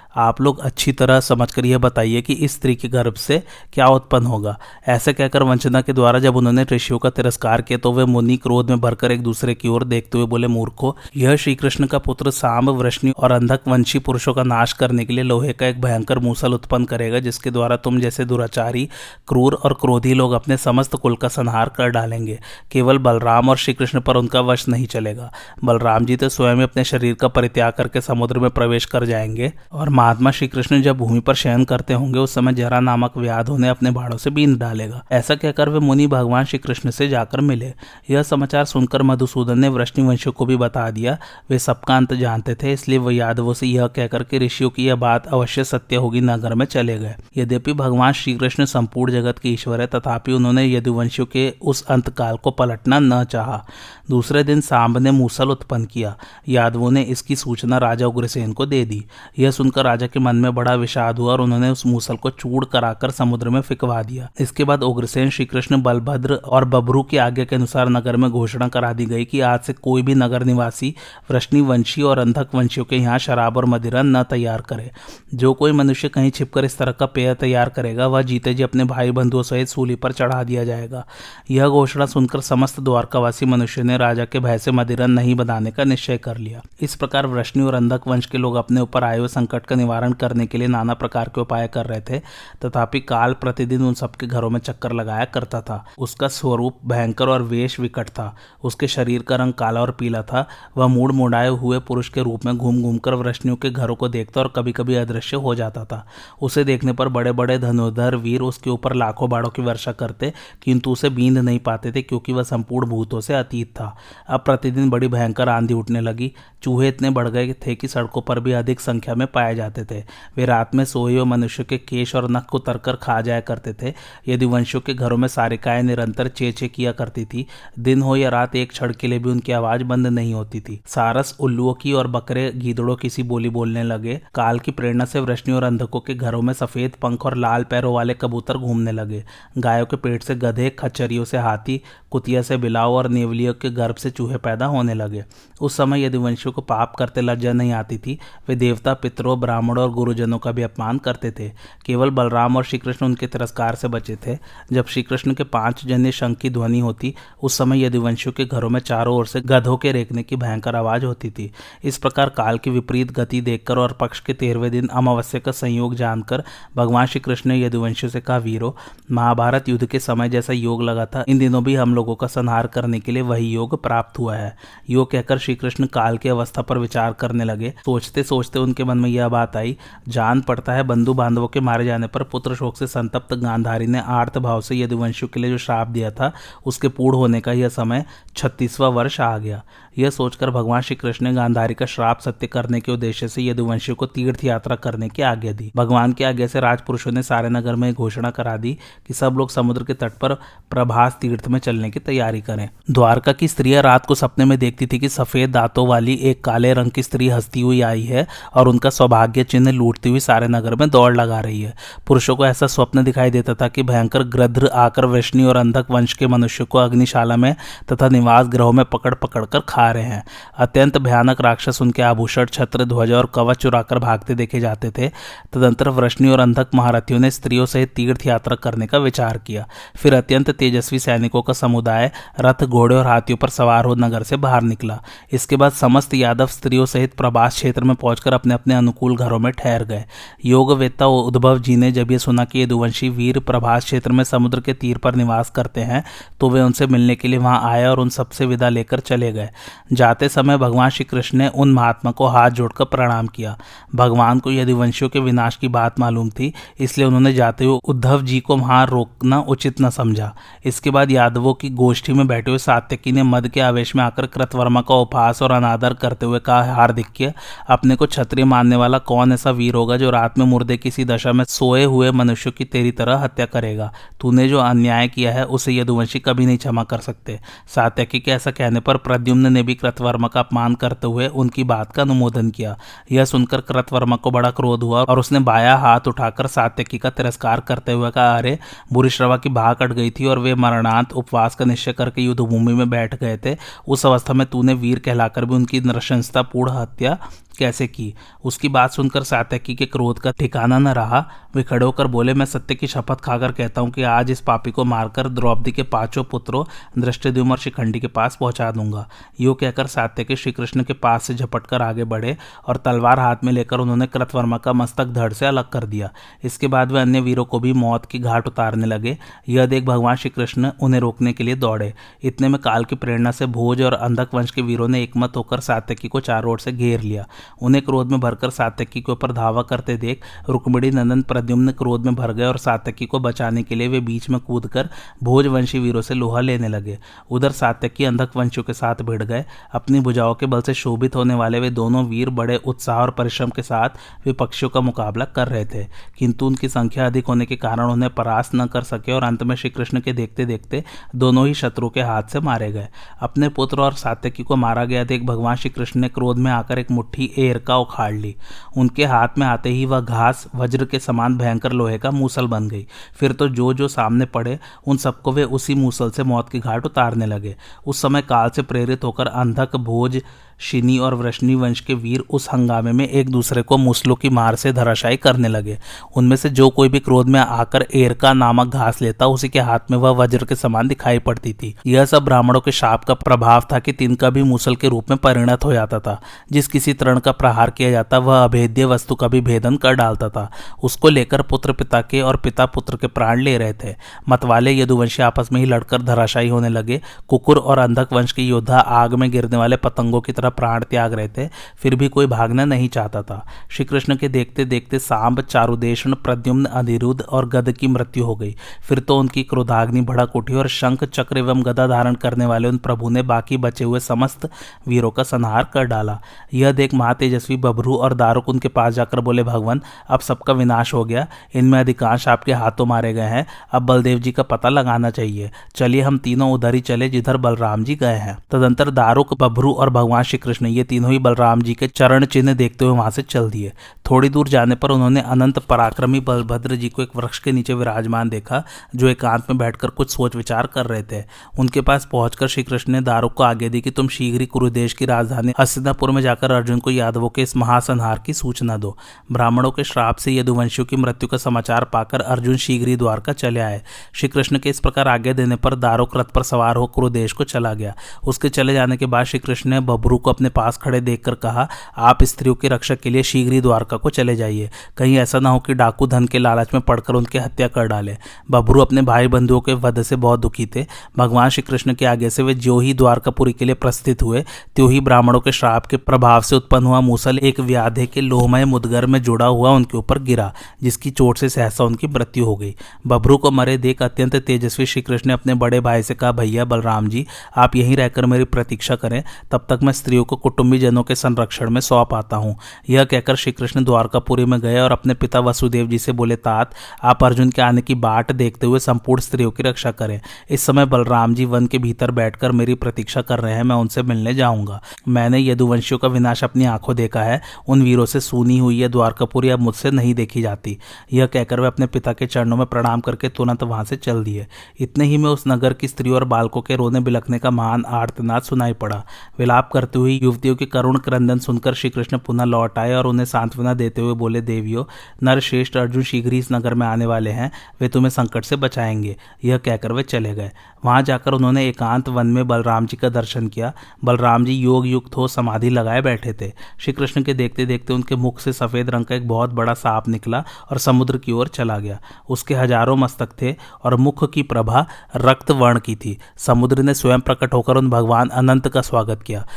[0.15, 3.43] आप लोग अच्छी तरह समझ कर यह बताइए कि इस स्त्री के गर्भ से
[3.73, 7.93] क्या उत्पन्न होगा। ऐसे कहकर वंचना के द्वारा जब उन्होंने ऋषियों का तिरस्कार किया तो
[7.93, 11.55] वे मुनि क्रोध में भरकर एक दूसरे की ओर देखते हुए बोले, मूर्खो, यह श्री
[11.55, 15.53] कृष्ण का पुत्र सांब वृष्णि और अंधक वंशी पुरुषों का नाश करने के लिए लोहे
[15.53, 18.89] का एक भयंकर मूसल उत्पन्न करेगा, जिसके द्वारा तुम जैसे दुराचारी,
[19.27, 22.39] क्रूर और क्रोधी लोग अपने समस्त कुल का संहार कर डालेंगे।
[22.71, 25.31] केवल बलराम और श्री कृष्ण पर उनका वश नहीं चलेगा।
[25.63, 29.89] बलराम जी तो स्वयं अपने शरीर का परित्याग करके समुद्र में प्रवेश कर जाएँगे और
[30.01, 33.71] महात्मा श्री कृष्ण जब भूमि पर शयन करते होंगे, उस समय जरा नामक व्याध उन्हें
[33.71, 37.73] अपने भाड़ों से बीन डालेगा। ऐसा कहकर वे मुनि भगवान श्री कृष्ण से जाकर मिले।
[38.09, 41.17] यह समाचार सुनकर मधुसूदन ने वृष्णिवंशियों को भी बता दिया।
[41.49, 44.95] वे सबका अंत जानते थे, इसलिए वह यादवों से यह कहकर के ऋषियों की यह
[44.95, 49.49] बात अवश्य सत्य होगी, नगर में चले गए। यद्यपि भगवान श्री कृष्ण संपूर्ण जगत के
[49.49, 53.65] ईश्वर है, तथापि उन्होंने यदुवंशियों के उस अंतकाल को पलटना न चाहा।
[54.09, 56.17] दूसरे दिन सांब ने मूसल उत्पन्न किया।
[56.49, 59.05] यादवों ने इसकी सूचना राजा उग्रसेन को दे दी।
[59.39, 62.65] यह सुनकर राजा के मन में बड़ा विषाद हुआ और उन्होंने उस मूसल को चूड़
[62.65, 67.45] कराकर समुद्र में फिकवा दिया। इसके बाद उग्रसेन श्री कृष्ण बलभद्र और बबरू की आज्ञा
[67.45, 70.93] के अनुसार नगर में घोषणा करा दी गई कि आज से कोई भी नगर निवासी
[71.31, 74.89] वृष्णि वंशी और अंधक वंशियों के यहाँ शराब और मदिरा न तैयार करे।
[75.33, 78.83] जो कोई मनुष्य कहीं छिपकर इस तरह का पेय तैयार करेगा, वह जीते जी अपने
[78.83, 81.05] भाई बंधुओं सहित सूली पर चढ़ा दिया जाएगा।
[81.51, 85.83] यह घोषणा सुनकर समस्त द्वारकावासी मनुष्य ने राजा के भय से मदिरा नहीं बनाने का
[85.83, 89.27] निश्चय कर लिया। इस प्रकार वृष्णि और अंधक वंश के लोग अपने ऊपर आए हुए
[89.27, 92.19] संकट का निवारण करने के लिए नाना प्रकार के उपाय कर रहे थे।
[92.61, 97.41] तथापि काल प्रतिदिन उन सबके घरों में चक्कर लगाया करता था। उसका स्वरूप भयंकर और
[97.43, 101.79] वेश विकट था। उसके शरीर का रंग काला और पीला था। वह मूड मुड़ाए हुए
[101.79, 104.95] पुरुष के रूप में घूम घूम कर वृष्णियों के घरों को देखता और कभी कभी
[104.95, 106.05] अदृश्य हो जाता था।
[106.41, 110.91] उसे देखने पर बड़े बड़े धनुधर वीर उसके ऊपर लाखों बाड़ों की वर्षा करते, किंतु
[110.91, 113.95] उसे बींद नहीं पाते थे क्योंकि वह संपूर्ण भूतों से अतीत था।
[114.27, 116.31] अब प्रतिदिन बड़ी भयंकर आंधी उठने लगी।
[116.63, 120.03] चूहे इतने बढ़ गए थे कि सड़कों पर भी अधिक संख्या में पाए जाते थे।
[120.37, 123.73] वे रात में सोए हुए मनुष्य के केश और नख को तरकर खा जाया करते
[123.73, 123.93] थे।
[124.27, 127.47] यदि वंशों के घरों में सारिकाएँ निरंतर चे चे किया करती थी,
[127.79, 130.81] दिन हो या रात एक क्षण के लिए भी उनकी आवाज़ बंद नहीं होती थी।
[130.87, 135.19] सारस उल्लुओं की और बकरे गीदड़ों की सी बोली बोलने लगे। काल की प्रेरणा से
[135.19, 139.23] वृष्णि और अंधकों के घरों में सफ़ेद पंख और लाल पैरों वाले कबूतर घूमने लगे।
[139.57, 141.81] गायों के पेट से गधे, खच्चरियों से हाथी,
[142.11, 145.25] कुतिया से बिलाव और नेवलियों के गर्भ से चूहे पैदा होने लगे।
[145.61, 149.60] उस समय यदि वंशियों को पाप करते लज्जा नहीं आती थी, वे देवता, पितरों, ब्राह्मणों
[149.69, 151.51] और गुरुजनों का भी अपमान करते थे।
[151.85, 154.37] केवल बलराम और श्रीकृष्ण उनके तिरस्कार से बचे थे।
[154.71, 158.69] जब श्रीकृष्ण के पाँच जन्य शंख की ध्वनि होती, उस समय यदि वंशियों के घरों
[158.69, 161.51] में चारों ओर से गधों के रेखने की भयंकर आवाज़ होती थी।
[161.83, 165.95] इस प्रकार काल की विपरीत गति देखकर और पक्ष के तेरहवें दिन अमावस्या का संयोग
[165.95, 166.43] जानकर
[166.75, 168.77] भगवान श्री कृष्ण ने यदुवंशियों से कहा, वीरो,
[169.11, 172.67] महाभारत युद्ध के समय जैसा योग लगा था, इन दिनों भी हम लोगों का संहार
[172.67, 174.57] करने के लिए वही योग प्राप्त हुआ है।
[174.89, 178.97] योग कहकर श्री कृष्ण काल की अवस्था पर विचार करने लगे। सोचते सोचते उनके मन
[178.97, 182.77] में यह बात आई जान पड़ता है बंधु बांधवों के मारे जाने पर पुत्र शोक
[182.77, 186.31] से संतप्त गांधारी ने आर्थ भाव से यदुवंशियों के लिए जो श्राप दिया था,
[186.65, 189.63] उसके पूर्ण होने का यह समय छत्तीसवां वर्ष आ गया।
[189.97, 193.95] यह सोचकर भगवान श्री कृष्ण ने गांधारी का श्राप सत्य करने के उद्देश्य से यदुवंशियों
[193.95, 197.75] को तीर्थ यात्रा करने की आज्ञा दी। भगवान की आज्ञा से राजपुरुषों ने सारे नगर
[197.75, 198.77] में घोषणा करा दी
[199.07, 200.33] कि सब लोग समुद्र के तट पर
[200.69, 204.87] प्रभास तीर्थ में चलने की तैयारी करें। द्वारका की स्त्रियाँ रात को सपने में देखती
[204.87, 208.67] थी कि सफ़ेद दांतों वाली एक काले रंग की स्त्री हंसती हुई आई है और
[208.67, 211.73] उनका सौभाग्य चिन्ह लूटती हुई सारे नगर में दौड़ लगा रही है।
[212.07, 216.13] पुरुषों को ऐसा स्वप्न दिखाई देता था कि भयंकर ग्रद्र आकर वैष्णी और अंधक वंश
[216.13, 217.55] के मनुष्य को अग्निशाला में
[217.91, 220.23] तथा निवास ग्रहों में पकड़ पकड़ कर खा रहे हैं।
[220.57, 225.09] अत्यंत भयानक राक्षस उनके आभूषण, छत्र, ध्वजा और कवच चुराकर भागते देखे जाते थे।
[225.53, 229.65] तदंतर वृष्णि और अंधक महारथियों ने स्त्रियों सहित तीर्थ यात्रा करने का विचार किया।
[229.95, 234.37] फिर अत्यंत तेजस्वी सैनिकों का समुदाय रथ, घोड़े और हाथियों पर सवार हो नगर से
[234.37, 234.99] बाहर निकला।
[235.31, 239.51] इसके बाद समस्त यादव स्त्रियों सहित प्रभास क्षेत्र में पहुंचकर अपने अपने अनुकूल घरों में
[239.53, 240.03] ठहर गए।
[240.45, 244.73] योगवेत्ता उद्भव जी ने जब यह सुना कि यदुवंशी वीर प्रभास क्षेत्र में समुद्र के
[244.73, 246.03] तीर पर निवास करते हैं
[246.39, 249.49] तो वे उनसे मिलने के लिए वहाँ आए और उन सबसे विदा लेकर चले गए।
[249.93, 253.57] जाते समय भगवान श्री कृष्ण ने उन महात्मा को हाथ जोड़कर प्रणाम किया।
[253.95, 258.39] भगवान को यदुवंशियों के विनाश की बात मालूम थी, इसलिए उन्होंने जाते हुए उद्धव जी
[258.39, 260.33] को वहाँ रोकना उचित न समझा।
[260.65, 264.25] इसके बाद यादवों की गोष्ठी में बैठे हुए सात्यकी ने मद के आवेश में आकर
[264.25, 267.33] कृतवर्मा का उपहास और अनादर करते हुए कहा हार्दिक्य
[267.69, 271.31] अपने को क्षत्रिय मानने वाला कौन ऐसा वीर होगा जो रात में मुर्दे किसी दशा
[271.31, 273.91] में सोए हुए मनुष्य की तेरी तरह हत्या करेगा?
[274.19, 277.39] तूने जो अन्याय किया है, उसे यदुवंशी कभी नहीं क्षमा कर सकते।
[277.75, 281.91] सात्यकी के ऐसा कहने पर प्रद्युम्न ने भी कृतवर्मा का अपमान करते हुए उनकी बात
[281.91, 282.77] का अनुमोदन किया।
[283.11, 287.59] यह सुनकर कृतवर्मा को बड़ा क्रोध हुआ और उसने बाया हाथ उठाकर सात्यकी का तिरस्कार
[287.59, 288.59] करते हुए कहा, अरे,
[288.93, 292.73] बुरी श्रवा की बाह कट गई थी और वे मरणांत उपवास का निश्चय करके युद्धभूमि
[292.73, 297.17] में बैठ गए थे। उस अवस्था में तूने वीर कहलाकर भी उनकी नृशंसता पूर्ण हत्या
[297.59, 298.15] कैसे की?
[298.43, 302.45] उसकी बात सुनकर सात्यकी के क्रोध का ठिकाना न रहा। वे खड़े होकर बोले, मैं
[302.45, 306.23] सत्य की शपथ खाकर कहता हूँ कि आज इस पापी को मारकर द्रौपदी के पाँचों
[306.23, 306.65] पुत्रों
[307.01, 311.65] दृष्टिद्युमर शिखंडी के पास पहुँचा दूँगा। यो कहकर सात्यकी श्री कृष्ण के पास से झपट
[311.67, 312.37] कर आगे बढ़े
[312.67, 316.09] और तलवार हाथ में लेकर उन्होंने कृतवर्मा का मस्तक धड़ से अलग कर दिया।
[316.43, 319.17] इसके बाद वे अन्य वीरों को भी मौत की घाट उतारने लगे।
[319.49, 323.31] यह देख भगवान श्री कृष्ण उन्हें रोकने के लिए दौड़े। इतने में काल की प्रेरणा
[323.31, 326.71] से भोज और अंधक वंश के वीरों ने एकमत होकर सात्यकी को चारों ओर से
[326.71, 327.27] घेर लिया।
[327.61, 332.15] उन्हें क्रोध में भरकर सात्यकी के ऊपर धावा करते देख रुक्मिणी नंदन प्रद्युम्न क्रोध में
[332.15, 334.89] भर गए और सात्यकी को बचाने के लिए वे बीच में कूद कूदकर
[335.23, 336.97] भोजवंशी वीरों से लोहा लेने लगे।
[337.31, 339.40] उधर सात्यकी अंधक वंशियों के साथ भिड़ गए।
[339.73, 343.49] अपनी भुजाओं के बल से शोभित होने वाले वे दोनों वीर बड़े उत्साह और परिश्रम
[343.49, 343.89] के साथ
[344.25, 348.51] विपक्षियों का मुकाबला कर रहे थे। किंतु उनकी संख्या अधिक होने के कारण उन्हें परास्त
[348.55, 350.83] न कर सके और अंत में श्री कृष्ण के देखते देखते
[351.15, 352.87] दोनों ही शत्रु के हाथ से मारे गए।
[353.19, 356.79] अपने पुत्र और सात्यकी को मारा गया देख भगवान श्री कृष्ण ने क्रोध में आकर
[356.79, 358.35] एक मुट्ठी एर का उखाड़ ली।
[358.77, 362.67] उनके हाथ में आते ही वह घास, वज्र के समान भयंकर लोहे का मूसल बन
[362.67, 366.59] गई। फिर तो जो जो सामने पड़े, उन सबको वे उसी मूसल से मौत की
[366.59, 367.55] घाट उतारने लगे।
[367.87, 370.21] उस समय काल से प्रेरित होकर अंधक भोज
[370.61, 374.55] शिनी और वृष्णि वंश के वीर उस हंगामे में एक दूसरे को मुसलों की मार
[374.55, 375.79] से धराशायी करने लगे।
[376.15, 379.79] उनमें से जो कोई भी क्रोध में आकर एरका नामक घास लेता, उसी के हाथ
[379.91, 383.63] में वह वज्र के समान दिखाई पड़ती थी। यह सब ब्राह्मणों के शाप का प्रभाव
[383.71, 386.21] था कि तिनका भी मूसल के रूप में परिणत हो जाता था।
[386.51, 390.29] जिस किसी तरण का प्रहार किया जाता, वह अभेद्य वस्तु का भी भेदन कर डालता
[390.29, 390.51] था।
[390.83, 393.95] उसको लेकर पुत्र पिता के और पिता पुत्र के प्राण ले रहे थे।
[394.29, 398.79] मतवाले यदुवंशी आपस में ही लड़कर धराशायी होने लगे। कुकुर और अंधक वंश के योद्धा
[398.79, 402.65] आग में गिरने वाले पतंगों की तरह प्राण त्याग रहे थे, फिर भी कोई भागना
[402.65, 407.87] नहीं चाहता था। श्री कृष्ण के देखते देखते सांब चारुदेशन प्रद्युम्न अधिरुद्ध और गद की
[407.87, 408.55] मृत्यु हो गई।
[408.87, 412.77] फिर तो उनकी क्रोधाग्नि भड़क उठी और शंख, चक्र एवं गदा धारण करने वाले उन
[412.77, 414.49] प्रभु ने बाकी बचे हुए समस्त
[414.87, 416.19] वीरों का संहार कर डाला।
[416.53, 421.03] यह देख महातेजस्वी बभरू और दारुक उनके पास जाकर बोले, भगवान, अब सबका विनाश हो
[421.05, 425.51] गया। इनमें अधिकांश आपके हाथों मारे गए हैं। अब बलदेव जी का पता लगाना चाहिए।
[425.75, 429.89] चलिए हम तीनों उधर ही चले, जिधर बलराम जी गए हैं। तदंतर दारुक बभरू और
[429.89, 433.21] भगवान श्री कृष्ण ये तीनों ही बलराम जी के चरण चिन्ह देखते हुए वहाँ से
[433.21, 433.71] चल दिए।
[434.11, 438.29] थोड़ी दूर जाने पर उन्होंने अनंत पराक्रमी बलभद्र जी को एक वृक्ष के नीचे विराजमान
[438.29, 438.63] देखा,
[438.95, 441.23] जो एकांत में बैठकर कुछ सोच विचार कर रहे थे।
[441.59, 444.93] उनके पास पहुंचकर श्री कृष्ण ने दारुक को आगे दी कि तुम शीघ्र ही कुरुदेश
[444.93, 448.97] की राजधानी हस्तिनापुर में जाकर अर्जुन को यादवों के इस महासंहार की सूचना दो।
[449.31, 453.59] ब्राह्मणों के श्राप से यदुवंशियों की मृत्यु का समाचार पाकर अर्जुन शीघ्र ही द्वारका चले
[453.59, 453.81] आए।
[454.13, 457.43] श्री कृष्ण के इस प्रकार आज्ञा देने पर दारुक रथ पर सवार हो कुरुदेश को
[457.43, 457.93] चला गया।
[458.27, 461.67] उसके चले जाने के बाद श्री कृष्ण ने बबरू को अपने पास खड़े देखकर कहा,
[461.97, 465.49] आप स्त्रियों की रक्षा के लिए शीघ्र ही द्वारका को चले जाइए। कहीं ऐसा ना
[465.49, 468.17] हो कि डाकू धन के लालच में पड़कर उनकी हत्या कर डाले।
[468.51, 470.85] बबरू अपने भाई बंधुओं के वध से बहुत दुखी थे।
[471.17, 474.43] भगवान श्री कृष्ण के आगे से वे जो ही द्वारकापुरी के लिए प्रस्थित हुए,
[474.75, 478.65] त्यों ही ब्राह्मणों के श्राप के प्रभाव से उत्पन्न हुआ मूसल एक व्याधे के लोहमय
[478.65, 482.75] मुदगर में जुड़ा हुआ उनके ऊपर गिरा, जिसकी चोट से सहसा उनकी मृत्यु हो गई।
[483.07, 486.65] बबरू को मरे देख अत्यंत तेजस्वी श्री कृष्ण ने अपने बड़े भाई से कहा, भैया
[486.65, 487.25] बलराम जी,
[487.57, 491.69] आप यहीं रहकर मेरी प्रतीक्षा करें। तब तक मैं स्त्रियों को कुटुंबी जनों के संरक्षण
[491.69, 492.55] में सौंप आता हूँ।
[492.89, 496.73] यह कहकर श्री कृष्ण द्वारकापुरी में गए और अपने पिता वसुदेव जी से बोले, तात,
[497.03, 500.19] आप अर्जुन के आने की बाट देखते हुए संपूर्ण स्त्रियों की रक्षा करें।
[500.49, 504.03] इस समय बलराम जी वन के भीतर बैठकर मेरी प्रतीक्षा कर रहे हैं, मैं उनसे
[504.03, 508.81] मिलने जाऊँगा। मैंने यदुवंशियों का विनाश अपनी आँखों देखा है, उन वीरों से सुनी हुई
[508.81, 510.77] यह द्वारकापुरी अब मुझसे नहीं देखी जाती।
[511.13, 514.47] यह कहकर वे अपने पिता के चरणों में प्रणाम करके तुरंत वहाँ से चल दिए।
[514.79, 518.41] इतने ही में उस नगर की स्त्रियों और बालकों के रोने बिलखने का महान आर्तनाद
[518.41, 519.03] सुनाई पड़ा।
[519.39, 523.25] विलाप करते हुई युवतियों के करुण क्रंदन सुनकर श्री कृष्ण पुनः लौट आए और उन्हें
[523.25, 524.83] सांत्वना देते हुए बोले, देवियों,
[525.23, 529.15] नरश्रेष्ठ अर्जुन शीघ्र ही इस नगर में आने वाले हैं। वे तुम्हें संकट से बचाएँगे।
[529.43, 530.51] यह कहकर वे चले गए।
[530.85, 533.73] वहाँ जाकर उन्होंने एकांत वन में बलराम जी का दर्शन किया।
[534.03, 538.15] बलराम जी योग युक्त हो समाधि लगाए बैठे थे। श्री कृष्ण के देखते देखते उनके
[538.15, 541.79] मुख से सफ़ेद रंग का एक बहुत बड़ा सांप निकला और समुद्र की ओर चला
[541.79, 541.99] गया।
[542.29, 544.85] उसके हज़ारों मस्तक थे और मुख की प्रभा
[545.15, 549.47] रक्त वर्ण की थी। समुद्र ने स्वयं प्रकट होकर उन भगवान अनंत का स्वागत किया।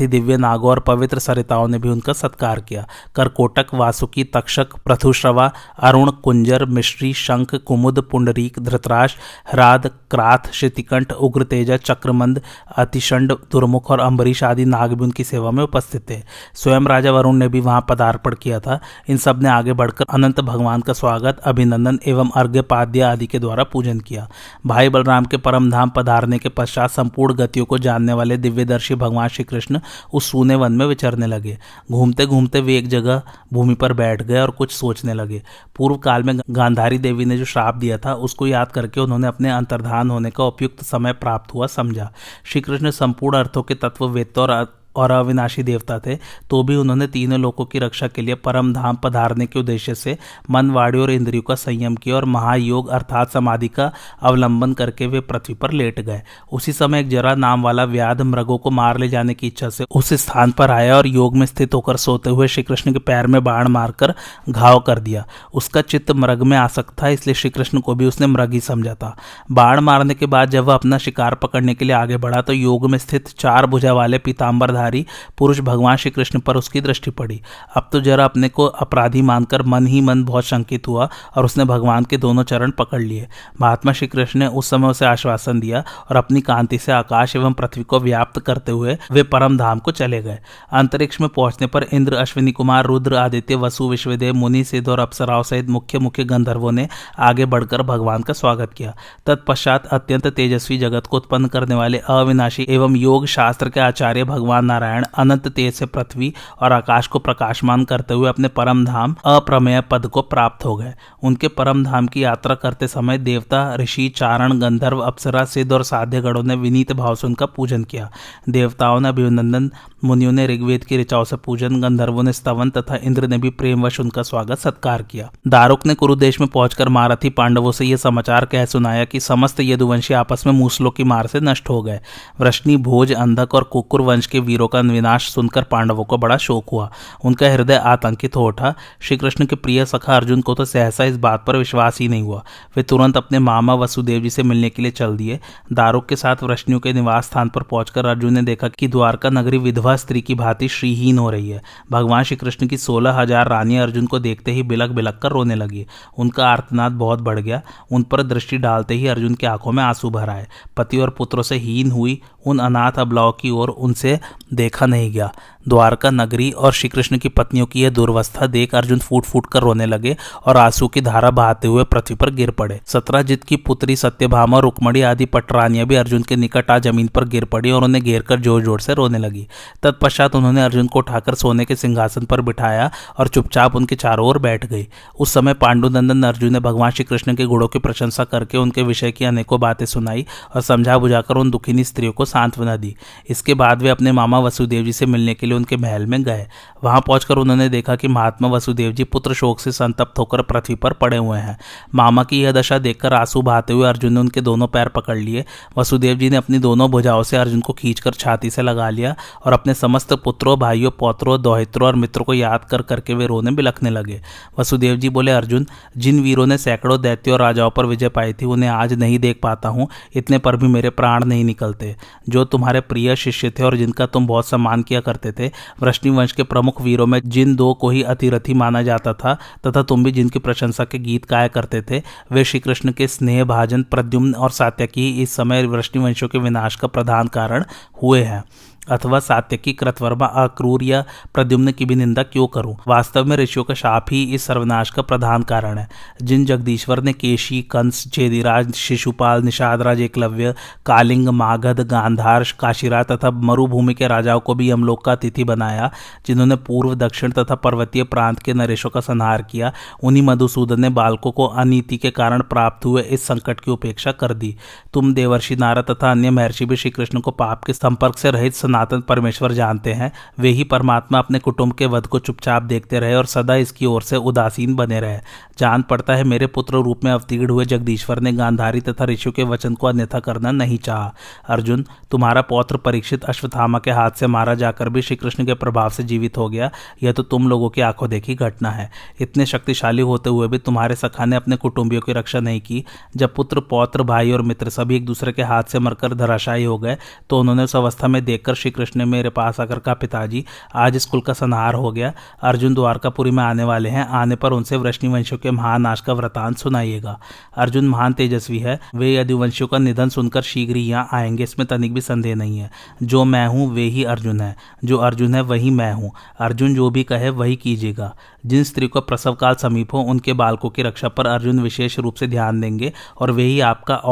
[0.00, 5.52] ही दिव्य नागों और पवित्र सरिताओं ने भी उनका सत्कार किया। करकोटक, वासुकी, तक्षक, प्रथुश्रवा,
[5.78, 9.16] अरुण, कुंजर, मिश्री, शंख, कुमुद, पुंडरीक, धृतराज
[9.52, 12.42] हराद क्राथ शितिकंठ उग्र तेजा चक्रमंद,
[12.76, 16.22] अतिशंड, दुर्मुख और अम्बरीश आदि नाग भी उनकी सेवा में उपस्थित थे।
[16.54, 20.80] स्वयं राजा वरुण ने भी वहाँ पदार्पण किया था। इन सबने आगे बढ़कर अनंत भगवान
[20.80, 24.28] का स्वागत, अभिनंदन एवं अर्घ्य पाद्य आदि के द्वारा पूजन किया।
[24.66, 29.44] भाई बलराम के परमधाम पधारने के पश्चात संपूर्ण गतियों को जानने वाले दिव्यदर्शी भगवान श्री
[29.44, 29.79] कृष्ण
[30.12, 31.58] उस सूने वन में विचरने लगे।
[31.92, 33.22] घूमते घूमते वे एक जगह
[33.52, 35.42] भूमि पर बैठ गए और कुछ सोचने लगे।
[35.76, 39.50] पूर्व काल में गांधारी देवी ने जो श्राप दिया था, उसको याद करके उन्होंने अपने
[39.50, 42.12] अंतर्धान होने का उपयुक्त समय प्राप्त हुआ समझा।
[42.44, 46.16] श्री कृष्ण संपूर्ण अर्थों के तत्व वेत्ता और और अविनाशी देवता थे
[46.50, 50.16] तो भी उन्होंने तीनों लोगों की रक्षा के लिए परम धाम पधारने के उद्देश्य से
[50.50, 53.90] मन, वाणी और इंद्रियों का संयम किया और महायोग अर्थात समाधि का
[54.22, 56.22] अवलंबन करके वे पृथ्वी पर लेट गए।
[56.52, 59.84] उसी समय एक जरा नाम वाला व्याध मृगों को मार ले जाने की इच्छा से
[59.90, 63.26] उस स्थान पर आया और योग में स्थित होकर सोते हुए श्री कृष्ण के पैर
[63.26, 64.14] में बाण मारकर
[64.48, 65.24] घाव कर दिया।
[65.54, 68.94] उसका चित्त मृग में आसक्त था, इसलिए श्री कृष्ण को भी उसने मृग ही समझा
[68.94, 69.16] था।
[69.50, 72.88] बाण मारने के बाद जब वह अपना शिकार पकड़ने के लिए आगे बढ़ा तो योग
[72.90, 75.04] में स्थित चार भुजा वाले पीताम्बर धारी
[75.38, 77.40] पुरुष भगवान श्री कृष्ण पर उसकी दृष्टि पड़ी।
[77.76, 81.64] अब तो जरा अपने को अपराधी मानकर मन ही मन बहुत शंकित हुआ और उसने
[81.66, 83.26] भगवान के दोनों चरण पकड़ लिए।
[83.60, 87.52] महात्मा श्री कृष्ण ने उस समय उसे आश्वासन दिया और अपनी कांति से आकाश एवं
[87.52, 90.38] पृथ्वी को व्याप्त करते हुए वे परम धाम को चले गए।
[90.72, 95.42] अंतरिक्ष में पहुँचने पर इंद्र, अश्विनी कुमार, रुद्र, आदित्य, वसु, विश्वदेव, मुनि सिद्ध और अप्सराओं
[95.42, 98.94] सहित मुख्य मुख्य गंधर्वों ने आगे बढ़कर भगवान का स्वागत किया।
[99.26, 104.69] तत्पश्चात अत्यंत तेजस्वी जगत को उत्पन्न करने वाले अविनाशी एवं योग शास्त्र के आचार्य भगवान
[104.70, 109.80] नारायण, अनंत तेज से पृथ्वी और आकाश को प्रकाशमान करते हुए अपने परम धाम अप्रमेय
[109.80, 114.58] पद को प्राप्त हो गए। उनके परम धाम की यात्रा करते समय देवता, ऋषि, चारण,
[114.60, 118.10] गंधर्व, अप्सरा, सिद्ध और साध्यगणों ने विनीत भाव से उनका पूजन किया।
[118.48, 119.70] देवताओं ने अभिनंदन,
[120.04, 124.00] मुनियों ने ऋग्वेद की ऋचाओं से पूजन, गंधर्वों ने स्तवन तथा इंद्र ने भी प्रेमवश
[124.00, 128.64] उनका स्वागत, सत्कार किया। दारुक ने कुरुदेश में पहुंचकर मारथी पांडवों से यह समाचार कह
[128.64, 132.00] सुनाया कि समस्त यदुवंशी आपस में मूसलों की मार से नष्ट हो गए।
[132.40, 136.70] वृष्णि, भोज, अंधक और कुकुर वंश के वीरों का विनाश सुनकर पांडवों को बड़ा शोक
[136.72, 136.90] हुआ।
[137.24, 141.16] उनका हृदय आतंकित हो उठा। श्री कृष्ण के प्रिय सखा अर्जुन को तो सहसा इस
[141.16, 142.42] बात पर विश्वास ही नहीं हुआ।
[142.76, 145.38] वे तुरंत अपने मामा वसुदेव जी से मिलने के लिए चल दिए।
[145.72, 149.58] दारुक के साथ वृष्णियों के निवास स्थान पर पहुंचकर अर्जुन ने देखा कि द्वारका नगरी
[149.58, 153.82] विधवा स्त्री की भांति श्रीहीन हो रही है। भगवान श्री कृष्ण की सोलह हज़ार रानियाँ
[153.82, 155.86] अर्जुन को देखते ही बिलक बिलक कर रोने लगी।
[156.18, 160.10] उनका आर्तनाद बहुत बढ़ गया। उन पर दृष्टि डालते ही अर्जुन की आँखों में आँसू
[160.10, 160.46] भर आए।
[160.76, 164.18] पति और पुत्रों से हीन हुई उन अनाथ अबलाओं की ओर उनसे
[164.54, 165.32] देखा नहीं गया।
[165.68, 169.60] द्वारका नगरी और श्री कृष्ण की पत्नियों की यह दुर्वस्था देख अर्जुन फूट फूट कर
[169.60, 173.96] रोने लगे और आँसू की धारा बहाते हुए पृथ्वी पर गिर पड़े। सत्राजित की पुत्री
[173.96, 178.02] सत्यभामा, रुकमणी आदि पटरानियाँ भी अर्जुन के निकट आ ज़मीन पर गिर पड़ी और उन्हें
[178.04, 179.46] घेर कर ज़ोर ज़ोर से रोने लगी।
[179.82, 184.38] तत्पश्चात उन्होंने अर्जुन को उठाकर सोने के सिंहासन पर बिठाया और चुपचाप उनके चारों ओर
[184.38, 184.86] बैठ गई।
[185.18, 189.12] उस समय पांडुनंदन अर्जुन ने भगवान श्री कृष्ण के गुणों की प्रशंसा करके उनके विषय
[189.12, 192.94] की अनेकों बातें सुनाई और समझा बुझाकर उन दुखिनी स्त्रियों को सांत्वना दी।
[193.30, 196.46] इसके बाद वे अपने मामा वसुदेव जी से मिलने के लिए उनके महल में गए।
[196.84, 200.92] वहाँ पहुंचकर उन्होंने देखा कि महात्मा वसुदेव जी पुत्र शोक से संतप्त होकर पृथ्वी पर
[200.92, 201.58] पड़े हुए हैं।
[201.94, 205.44] मामा की यह दशा देखकर आँसू बहाते हुए अर्जुन ने उनके दोनों पैर पकड़ लिए।
[205.78, 209.52] वसुदेव जी ने अपनी दोनों भुजाओं से अर्जुन को खींचकर छाती से लगा लिया और
[209.52, 213.90] अपने समस्त पुत्रों, भाइयों, पौत्रों, दोहित्रों और मित्रों को याद कर करके वे रोने बिलखने
[213.90, 214.20] लगे।
[214.58, 218.44] वसुदेव जी बोले, अर्जुन, जिन वीरों ने सैकड़ों दैत्यों और राजाओं पर विजय पाई थी,
[218.44, 221.96] उन्हें आज नहीं देख पाता हूँ। इतने पर भी मेरे प्राण नहीं निकलते।
[222.28, 225.39] जो तुम्हारे प्रिय शिष्य थे और जिनका तुम बहुत सम्मान किया करते थे
[225.82, 229.82] वृष्णि वंश के प्रमुख वीरों में जिन दो को ही अतिरथी माना जाता था, तथा
[229.82, 233.82] तुम भी जिनकी प्रशंसा के गीत गाया करते थे, वे श्री कृष्ण के स्नेह, भाजन,
[233.82, 237.64] प्रद्युम्न और सात्यकी इस समय वृष्णिवंशों के विनाश का प्रधान कारण
[238.02, 238.44] हुए हैं।
[238.88, 241.04] अथवा सात्यकी कृतवर्मा अक्रूर या
[241.34, 242.76] प्रद्युम्न की भी निंदा क्यों करूँ?
[242.88, 245.88] वास्तव में ऋषियों का शाप ही इस सर्वनाश का प्रधान कारण है।
[246.22, 250.54] जिन जगदीश्वर ने केशी, कंस चेदिराज शिशुपाल, निषादराज एकलव्य,
[250.86, 255.90] कालिंग, मागध, गांधार, काशीराज तथा मरुभूमि के राजाओं को भी यमलोक का अतिथि बनाया,
[256.26, 259.72] जिन्होंने पूर्व, दक्षिण तथा पर्वतीय प्रांत के नरेशों का संहार किया,
[260.02, 264.34] उन्हीं मधुसूदन ने बालकों को अनीति के कारण प्राप्त हुए इस संकट की उपेक्षा कर
[264.34, 264.56] दी।
[264.92, 268.54] तुम देवर्षि नारा तथा अन्य महर्षि भी श्री कृष्ण को पाप के संपर्क से रहित
[268.70, 273.14] सनातन परमेश्वर जानते हैं, वे ही परमात्मा अपने कुटुंब के वध को चुपचाप देखते रहे
[273.14, 275.18] और सदा इसकी ओर से उदासीन बने रहे।
[275.58, 279.42] जान पड़ता है मेरे पुत्र रूप में अवतीर्ण हुए जगदीश्वर ने गांधारी तथा ऋषियों के
[279.42, 281.12] वचन को अन्यथा करना नहीं चाहा।
[281.48, 285.90] अर्जुन, तुम्हारा पौत्र परीक्षित अश्वत्थामा के हाथ से मारा जाकर भी श्री कृष्ण के प्रभाव
[285.90, 286.70] से जीवित हो गया।
[287.02, 288.90] यह तो तुम लोगों की आँखों देखी घटना है।
[289.20, 292.84] इतने शक्तिशाली होते हुए भी तुम्हारे सखा ने अपने कुटुंबियों की रक्षा नहीं की।
[293.16, 296.78] जब पुत्र, पौत्र, भाई और मित्र सभी एक दूसरे के हाथ से मरकर धराशायी हो
[296.78, 296.96] गए
[297.30, 300.44] तो उन्होंने उस अवस्था में देखकर श्री कृष्ण ने मेरे पास आकर कहा, पिताजी,
[300.74, 304.52] आज इस कुल का संहार हो गया। अर्जुन द्वारकापुरी में आने वाले हैं। आने पर
[304.52, 307.20] उनसे वृष्णिवंशियों के महानाश का वृतांत सुनाइएगा।
[307.56, 311.94] अर्जुन महान तेजस्वी है। वे यदुवंशियों का निधन सुनकर शीघ्र ही यहाँ आएँगे। इसमें तनिक
[311.94, 312.70] भी संदेह नहीं है।
[313.02, 316.90] जो मैं हूँ, वे ही अर्जुन है। जो अर्जुन है, वही मैं हूँ। अर्जुन जो
[316.90, 321.08] भी कहे, वही कीजिएगा। जिन स्त्री को प्रसव काल समीप हो, उनके बालकों की रक्षा
[321.08, 324.02] पर अर्जुन विशेष रूप से ध्यान देंगे और वे ही आपका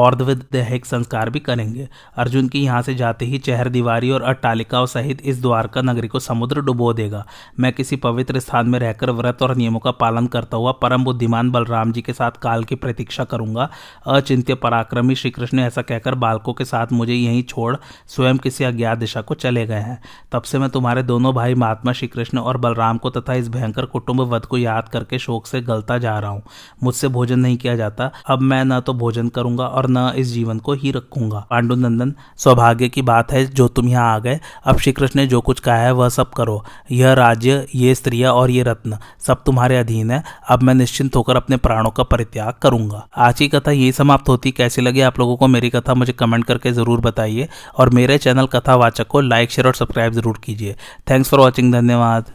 [0.52, 5.22] दैहिक संस्कार भी करेंगे। अर्जुन की यहाँ से जाते ही चेहर, दीवारी और अट्टालिकाओं सहित
[5.24, 7.24] इस द्वारका नगरी को समुद्र डुबो देगा।
[7.60, 11.50] मैं किसी पवित्र स्थान में रहकर व्रत और नियमों का पालन करता हुआ परम बुद्धिमान
[11.50, 13.68] बलराम जी के साथ काल की प्रतीक्षा करूँगा।
[14.06, 17.74] अचिंत्य पराक्रमी श्री कृष्ण ऐसा कहकर बालकों के साथ मुझे यहीं छोड़
[18.06, 19.98] स्वयं किसी अज्ञात दिशा को चले गए हैं।
[20.32, 23.86] तब से मैं तुम्हारे दोनों भाई महात्मा श्री कृष्ण और बलराम को तथा इस भयंकर
[23.86, 26.42] कुटुंब वध को याद करके शोक से गलता जा रहा हूँ।
[26.82, 30.58] मुझसे भोजन नहीं किया जाता। अब मैं न तो भोजन करूँगा और न इस जीवन
[30.58, 34.92] को ही रखूँगा। पांडुनंदन, सौभाग्य की बात है जो तुम यहाँ आ गए। अब श्री
[34.92, 38.62] कृष्ण ने जो कुछ कहा है, वह सब करो। यह राज्य, ये स्त्रियाँ और ये
[38.62, 43.38] रत्न, सब तुम्हारे अधीन है। अब मैं निश्चिंत होकर अपने प्राणों का परित्याग करूँगा। आज
[43.38, 46.72] की कथा यही समाप्त होती। कैसी लगी आप लोगों को मेरी कथा, मुझे कमेंट करके
[46.72, 47.48] ज़रूर बताइए।
[47.78, 50.76] और मेरे चैनल कथावाचक को लाइक, शेयर और सब्सक्राइब ज़रूर कीजिए।
[51.10, 52.32] थैंक्स फॉर वॉचिंग, धन्यवाद।